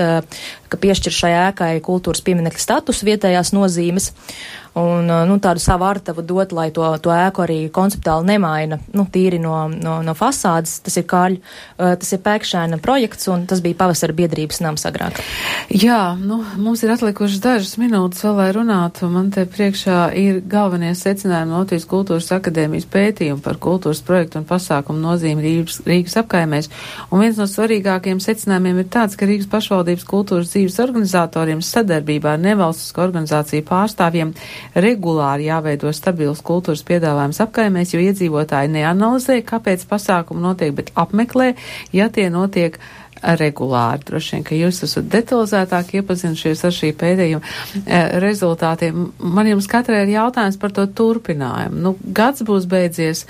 ka 0.69 0.79
piešķir 0.81 1.15
šai 1.15 1.33
ēkai 1.49 1.73
kultūras 1.85 2.23
pieminekļa 2.25 2.65
status 2.65 3.03
vietējās 3.07 3.53
nozīmes. 3.57 4.11
Uh, 4.13 4.69
un 4.73 5.05
nu, 5.05 5.37
tādu 5.41 5.61
savu 5.61 5.85
artavu 5.87 6.21
dot, 6.21 6.53
lai 6.53 6.69
to, 6.75 6.85
to 7.01 7.11
ēku 7.13 7.43
arī 7.43 7.57
konceptuāli 7.73 8.33
nemaina, 8.33 8.79
nu, 8.93 9.05
tīri 9.11 9.39
no, 9.41 9.67
no, 9.71 9.99
no 10.05 10.15
fasādes. 10.17 10.79
Tas 10.85 10.97
ir 10.99 11.05
kāļu, 11.09 11.39
tas 11.77 12.13
ir 12.13 12.21
pēkšēna 12.25 12.79
projekts, 12.83 13.29
un 13.33 13.45
tas 13.49 13.63
bija 13.65 13.77
pavasara 13.79 14.15
biedrības 14.15 14.61
nams 14.65 14.85
agrāk. 14.89 15.21
Jā, 15.69 16.15
nu, 16.19 16.41
mums 16.57 16.83
ir 16.85 16.93
atlikušas 16.93 17.41
dažas 17.43 17.75
minūtes 17.81 18.23
vēl, 18.25 18.37
lai 18.39 18.49
runātu. 18.55 19.09
Man 19.11 19.31
te 19.33 19.45
priekšā 19.49 19.99
ir 20.19 20.41
galvenie 20.49 20.93
secinājumi 20.97 21.57
Latvijas 21.57 21.87
kultūras 21.89 22.29
akadēmijas 22.37 22.87
pētījumi 22.89 23.43
par 23.45 23.59
kultūras 23.61 24.03
projektu 24.05 24.41
un 24.41 24.47
pasākumu 24.49 25.01
nozīmi 25.03 25.45
Rīgas, 25.45 25.81
Rīgas 25.87 26.19
apkaimēs. 26.23 26.69
Un 27.09 27.25
viens 27.25 27.39
no 27.39 27.49
svarīgākajiem 27.49 28.21
secinājumiem 28.23 28.83
ir 28.83 28.89
tāds, 28.93 29.17
ka 29.19 29.29
Rīgas 29.29 29.49
pašvaldības 29.51 30.07
kultūras 30.09 30.53
dzīves 30.53 30.58
organizatoriem 30.67 31.63
sadarbībā 31.63 32.35
ar 32.35 32.43
nevalstisko 32.43 33.05
organizāciju 33.07 33.65
pārstāvjiem 33.69 34.33
regulāri 34.75 35.47
jāveido 35.47 35.93
stabils 35.95 36.43
kultūras 36.45 36.83
piedāvājums 36.87 37.39
apkaimēs, 37.45 37.93
jo 37.95 38.03
iedzīvotāji 38.03 38.73
neanalizē, 38.75 39.39
kāpēc 39.47 39.85
pasākumi 39.89 40.43
notiek, 40.43 40.75
bet 40.75 40.91
apmeklē, 40.99 41.53
ja 41.95 42.09
tie 42.13 42.29
notiek 42.33 42.79
regulāri. 43.23 44.03
Droši 44.07 44.35
vien, 44.35 44.43
ka 44.47 44.57
jūs 44.57 44.81
esat 44.87 45.09
detalizētāk 45.11 45.93
iepazinušies 45.99 46.63
ar 46.65 46.75
šī 46.75 46.91
pēdējuma 46.99 47.43
e, 47.83 48.01
rezultātiem. 48.23 49.09
Man 49.19 49.49
jums 49.51 49.67
katrai 49.71 50.03
ir 50.05 50.13
jautājums 50.15 50.59
par 50.61 50.73
to 50.75 50.85
turpinājumu. 50.87 51.81
Nu, 51.83 51.95
gads 52.03 52.45
būs 52.47 52.67
beidzies, 52.69 53.25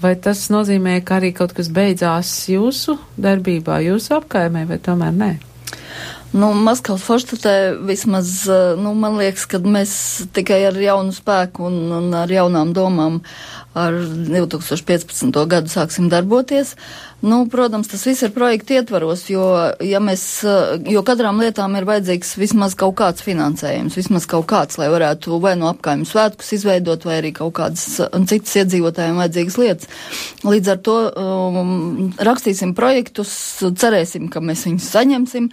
vai 0.00 0.14
tas 0.16 0.46
nozīmē, 0.52 1.00
ka 1.04 1.18
arī 1.20 1.34
kaut 1.36 1.54
kas 1.56 1.68
beidzās 1.68 2.32
jūsu 2.52 2.98
darbībā, 3.20 3.82
jūsu 3.84 4.16
apkaimē, 4.20 4.66
vai 4.70 4.80
tomēr 4.82 5.18
nē? 5.18 5.32
Nu, 6.34 6.48
Maskavas 6.50 7.04
forštatē 7.06 7.50
vismaz, 7.86 8.30
nu, 8.82 8.90
man 8.98 9.20
liekas, 9.20 9.44
ka 9.46 9.60
mēs 9.62 9.92
tikai 10.34 10.64
ar 10.66 10.78
jaunu 10.82 11.14
spēku 11.14 11.68
un, 11.68 11.76
un 11.94 12.08
ar 12.18 12.32
jaunām 12.32 12.72
domām 12.74 13.20
ar 13.78 13.94
2015. 14.02 15.30
gadu 15.52 15.70
sāksim 15.70 16.08
darboties. 16.10 16.74
Nu, 17.24 17.46
protams, 17.48 17.88
tas 17.88 18.02
viss 18.04 18.20
ir 18.26 18.32
projekta 18.34 18.74
ietvaros, 18.76 19.22
jo, 19.32 19.44
ja 19.80 20.00
mēs, 20.04 20.22
jo 20.92 21.00
kadrām 21.06 21.38
lietām 21.40 21.72
ir 21.78 21.86
vajadzīgs 21.88 22.34
vismaz 22.36 22.74
kaut 22.76 22.98
kāds 22.98 23.24
finansējums, 23.24 23.96
vismaz 23.96 24.26
kaut 24.28 24.44
kāds, 24.50 24.76
lai 24.76 24.90
varētu 24.92 25.38
vai 25.40 25.54
no 25.56 25.70
apkaimju 25.70 26.04
svētkus 26.10 26.52
izveidot, 26.58 27.06
vai 27.08 27.22
arī 27.22 27.30
kaut 27.32 27.54
kādas 27.56 27.86
citas 28.28 28.58
iedzīvotājiem 28.60 29.22
vajadzīgas 29.22 29.56
lietas. 29.62 29.88
Līdz 30.44 30.72
ar 30.74 30.82
to 30.84 30.98
um, 31.08 31.72
rakstīsim 32.28 32.74
projektus, 32.76 33.32
cerēsim, 33.80 34.28
ka 34.28 34.44
mēs 34.44 34.66
viņus 34.68 34.90
saņemsim 34.92 35.48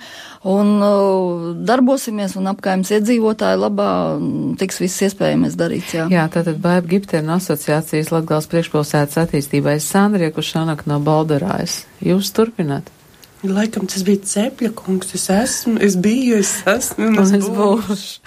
un 0.52 0.74
uh, 0.84 1.48
darbosimies 1.72 2.36
un 2.36 2.52
apkaimjas 2.52 2.98
iedzīvotāju 2.98 3.64
labā 3.64 3.90
tiks 4.60 4.84
viss 4.84 5.08
iespējamais 5.08 5.56
darīts. 5.56 5.96
Jā, 5.96 6.10
jā 6.12 6.28
tātad 6.36 6.60
Baiba 6.60 6.98
Giptena 6.98 7.40
asociācijas 7.40 8.12
Latgals 8.12 8.52
priekšpilsētas 8.52 9.24
attīstībai 9.24 9.80
Sandrija 9.80 10.36
Kušanak 10.36 10.84
no 10.92 11.00
Baldarā 11.00 11.61
vadītājs. 11.62 11.86
Jūs 12.02 12.32
turpināt? 12.34 12.90
Laikam 13.42 13.88
tas 13.90 14.04
bija 14.06 14.22
cepļa 14.22 14.70
kungs. 14.78 15.16
Es 15.16 15.30
esmu, 15.34 15.80
es 15.82 15.96
biju, 15.98 16.38
es 16.38 16.62
esmu, 16.68 17.08
un 17.10 17.20
es, 17.24 17.32
es 17.34 17.48
būšu. 17.50 18.22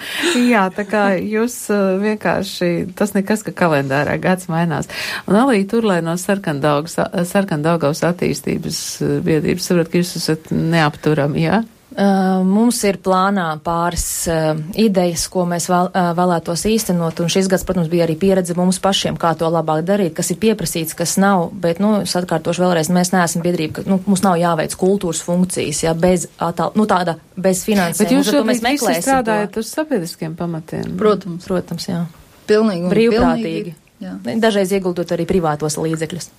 Jā, 0.51 0.65
tā 0.75 0.83
kā 0.85 1.15
jūs 1.23 1.71
uh, 1.71 2.01
vienkārši, 2.03 2.95
tas 2.99 3.15
nekas, 3.15 3.45
ka 3.47 3.53
kalendārā 3.55 4.19
gads 4.19 4.49
mainās. 4.51 4.89
Un 5.29 5.39
arī 5.39 5.63
tur, 5.71 5.87
lai 5.87 6.01
no 6.03 6.17
sarkandaugavas 6.19 8.03
attīstības 8.11 8.83
uh, 9.03 9.21
biedrības 9.23 9.71
saprot, 9.71 9.93
ka 9.93 10.03
jūs 10.03 10.17
esat 10.19 10.51
neapturami, 10.51 11.47
jā? 11.47 11.63
Uh, 11.63 11.74
mums 11.95 12.81
ir 12.89 12.99
plānā 13.05 13.47
pāris 13.63 14.07
uh, 14.31 14.59
idejas, 14.81 15.27
ko 15.31 15.45
mēs 15.47 15.69
vēl, 15.71 15.91
uh, 15.91 16.11
vēlētos 16.19 16.65
īstenot, 16.71 17.21
un 17.23 17.31
šis 17.31 17.47
gads, 17.53 17.63
protams, 17.67 17.91
bija 17.93 18.09
arī 18.09 18.17
pieredze 18.19 18.57
mums 18.59 18.81
pašiem, 18.83 19.19
kā 19.21 19.35
to 19.39 19.47
labāk 19.53 19.85
darīt, 19.87 20.15
kas 20.17 20.33
ir 20.35 20.41
pieprasīts, 20.43 20.97
kas 20.99 21.15
nav, 21.23 21.49
bet, 21.53 21.79
nu, 21.83 22.01
es 22.03 22.17
atkārtošu 22.19 22.65
vēlreiz, 22.65 22.91
mēs 22.95 23.15
neesam 23.15 23.45
biedrība, 23.47 23.79
ka, 23.79 23.87
nu, 23.87 24.01
mums 24.09 24.25
nav 24.27 24.41
jāveic 24.41 24.75
kultūras 24.81 25.23
funkcijas, 25.27 25.85
ja, 25.87 25.95
bez, 25.95 26.27
atal, 26.43 26.75
nu, 26.79 26.89
tāda, 26.91 27.17
bez 27.37 27.63
finansējuma. 27.69 28.03
Bet 28.03 28.17
jūs 28.19 28.33
šobrīd 28.33 28.67
visi 28.67 28.99
strādājat 28.99 29.63
uz 29.63 29.71
sabiedriskiem 29.71 30.35
pamatiem? 30.39 30.95
Protams, 30.99 31.47
protams, 31.47 31.89
jā. 31.91 32.05
Pilnīgi. 32.51 32.91
Brīvprātīgi. 32.91 33.79
Jā. 34.05 34.19
Dažreiz 34.43 34.75
ieguldot 34.75 35.15
arī 35.15 35.25
privātos 35.29 35.79
līdzekļus. 35.81 36.31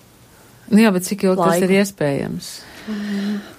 Nu 0.73 0.81
jā, 0.81 0.91
bet 0.93 1.05
cik 1.07 1.27
ilgi 1.27 1.41
tas 1.41 1.63
ir 1.63 1.73
iespējams? 1.79 2.55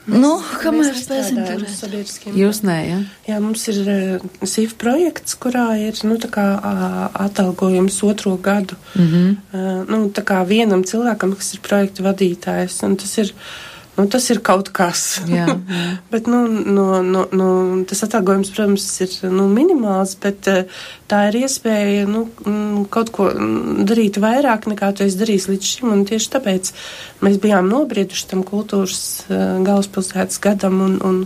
Nu, 0.06 0.32
kamēr 0.62 0.94
spēsim 0.94 1.40
turēt. 1.42 2.26
Jūs 2.38 2.62
nē, 2.66 2.76
ja? 2.86 2.98
Jā, 3.26 3.38
mums 3.42 3.66
ir 3.72 3.80
uh, 3.82 4.26
SIF 4.46 4.76
projekts, 4.78 5.34
kurā 5.42 5.68
ir, 5.82 5.98
nu, 6.06 6.18
tā 6.22 6.30
kā 6.30 6.46
uh, 6.56 6.98
atalgojums 7.26 7.98
otro 8.06 8.36
gadu. 8.36 8.78
Mm 8.94 9.06
-hmm. 9.06 9.36
uh, 9.52 9.80
nu, 9.90 10.10
tā 10.14 10.22
kā 10.22 10.44
vienam 10.46 10.84
cilvēkam, 10.84 11.34
kas 11.34 11.54
ir 11.54 11.60
projekta 11.60 12.02
vadītājs, 12.02 12.84
un 12.86 12.96
tas 12.96 13.18
ir. 13.18 13.34
Uh, 13.34 13.75
Nu, 13.96 14.04
tas 14.12 14.26
ir 14.28 14.42
kaut 14.44 14.68
kas. 14.76 15.22
jā, 15.24 15.46
jā. 15.48 15.84
bet, 16.12 16.26
nu, 16.28 16.42
no, 16.48 17.00
no, 17.00 17.24
no, 17.32 17.48
tas 17.88 18.04
atalgojums, 18.04 18.50
protams, 18.52 18.84
ir 19.00 19.14
nu, 19.32 19.46
minimāls, 19.48 20.12
bet 20.20 20.48
uh, 20.52 20.82
tā 21.08 21.22
ir 21.30 21.38
iespēja 21.46 22.04
nu, 22.10 22.26
mm, 22.44 22.86
kaut 22.92 23.12
ko 23.14 23.30
darīt 23.88 24.18
vairāk 24.20 24.66
nekā 24.68 24.90
tu 24.96 25.06
esi 25.06 25.16
darījis 25.20 25.46
līdz 25.48 25.70
šim. 25.70 25.94
Tieši 26.10 26.32
tāpēc 26.34 26.72
mēs 27.24 27.38
bijām 27.40 27.70
nobrieduši 27.72 28.26
tam 28.34 28.42
kultūras 28.46 28.98
uh, 29.30 29.62
galvaspilsētas 29.64 30.42
gadam 30.44 30.82
un, 30.84 30.98
un, 31.06 31.22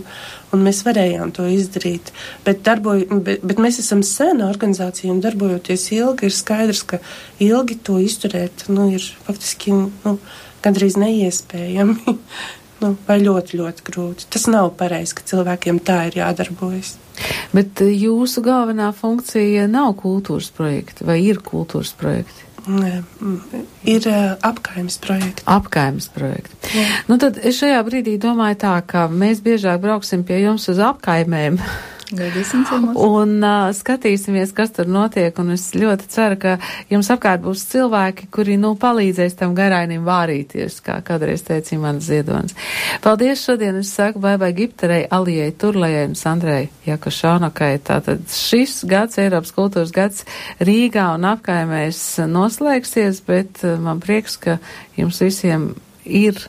un 0.55 0.63
mēs 0.63 0.83
varējām 0.87 1.33
to 1.35 1.49
izdarīt. 1.51 2.13
Bet, 2.45 2.61
darboj, 2.67 3.03
bet, 3.25 3.43
bet 3.43 3.59
mēs 3.59 3.81
esam 3.83 4.05
sena 4.07 4.47
organizācija 4.47 5.11
un 5.11 5.19
darbojoties 5.23 5.89
ilgi, 5.97 6.31
ir 6.31 6.37
skaidrs, 6.39 6.85
ka 6.87 7.01
ilgi 7.43 7.81
to 7.83 7.99
izturēt 7.99 8.69
nu, 8.71 8.87
ir 8.95 9.11
faktiski 9.27 9.75
nu, 9.75 10.15
gandrīz 10.65 10.97
neiespējami. 11.01 12.17
nu, 12.81 12.93
vai 13.07 13.17
ļoti, 13.21 13.59
ļoti 13.61 13.87
grūti. 13.87 14.29
Tas 14.33 14.47
nav 14.51 14.73
pareizi, 14.79 15.17
ka 15.17 15.27
cilvēkiem 15.31 15.81
tā 15.85 16.03
ir 16.09 16.21
jādarbojas. 16.21 16.95
Bet 17.53 17.83
jūsu 17.85 18.41
galvenā 18.45 18.89
funkcija 18.97 19.67
nav 19.69 19.93
kultūras 19.99 20.49
projekti 20.55 21.05
vai 21.05 21.19
ir 21.25 21.41
kultūras 21.45 21.93
projekti? 21.97 22.47
Nē, 22.61 22.99
ir 23.89 24.05
apkaimes 24.45 24.99
projekti. 25.01 25.45
Apkaimes 25.49 26.07
projekti. 26.13 26.59
Jā. 26.77 26.83
Nu 27.09 27.17
tad 27.21 27.39
es 27.41 27.57
šajā 27.57 27.79
brīdī 27.87 28.19
domāju 28.21 28.59
tā, 28.61 28.75
ka 28.85 29.07
mēs 29.09 29.41
biežāk 29.41 29.81
brauksim 29.81 30.21
pie 30.27 30.43
jums 30.43 30.69
uz 30.69 30.81
apkaimēm. 30.91 31.57
Gaidīsim 32.11 32.65
ciemos. 32.67 32.97
Un 32.99 33.37
uh, 33.39 33.69
skatīsimies, 33.75 34.51
kas 34.55 34.73
tur 34.75 34.89
notiek, 34.91 35.37
un 35.39 35.53
es 35.53 35.69
ļoti 35.77 36.09
ceru, 36.11 36.37
ka 36.41 36.55
jums 36.91 37.07
apkārt 37.13 37.43
būs 37.45 37.63
cilvēki, 37.71 38.27
kuri, 38.35 38.57
nu, 38.59 38.73
palīdzēs 38.79 39.37
tam 39.39 39.53
garainim 39.55 40.03
vārīties, 40.07 40.81
kā 40.83 40.97
kādreiz 41.07 41.45
teica 41.47 41.75
Imants 41.77 42.09
Ziedonis. 42.09 42.57
Paldies 43.05 43.45
šodien, 43.45 43.79
es 43.79 43.93
saku 43.95 44.19
baibai 44.23 44.51
Gipterei, 44.57 45.05
Alijai 45.07 45.53
Turlējai 45.55 46.09
un 46.09 46.17
Sandrai 46.19 46.65
Jakošaunakai. 46.89 47.71
Tātad 47.87 48.27
šis 48.35 48.81
gads, 48.91 49.21
Eiropas 49.21 49.55
kultūras 49.55 49.95
gads 49.95 50.25
Rīgā 50.59 51.13
un 51.15 51.29
apkaimēs 51.31 52.03
noslēgsies, 52.27 53.23
bet 53.29 53.63
uh, 53.63 53.79
man 53.79 54.03
prieks, 54.03 54.35
ka 54.41 54.59
jums 54.99 55.23
visiem 55.23 55.71
ir 56.03 56.43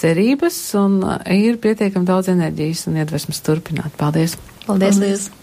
cerības 0.00 0.60
un 0.80 1.02
ir 1.32 1.60
pietiekami 1.60 2.08
daudz 2.08 2.32
enerģijas 2.32 2.86
un 2.90 3.00
iedvesmas 3.00 3.44
turpināt. 3.44 3.96
Paldies! 4.00 4.36
Paldies! 4.66 4.98
Paldies. 4.98 5.39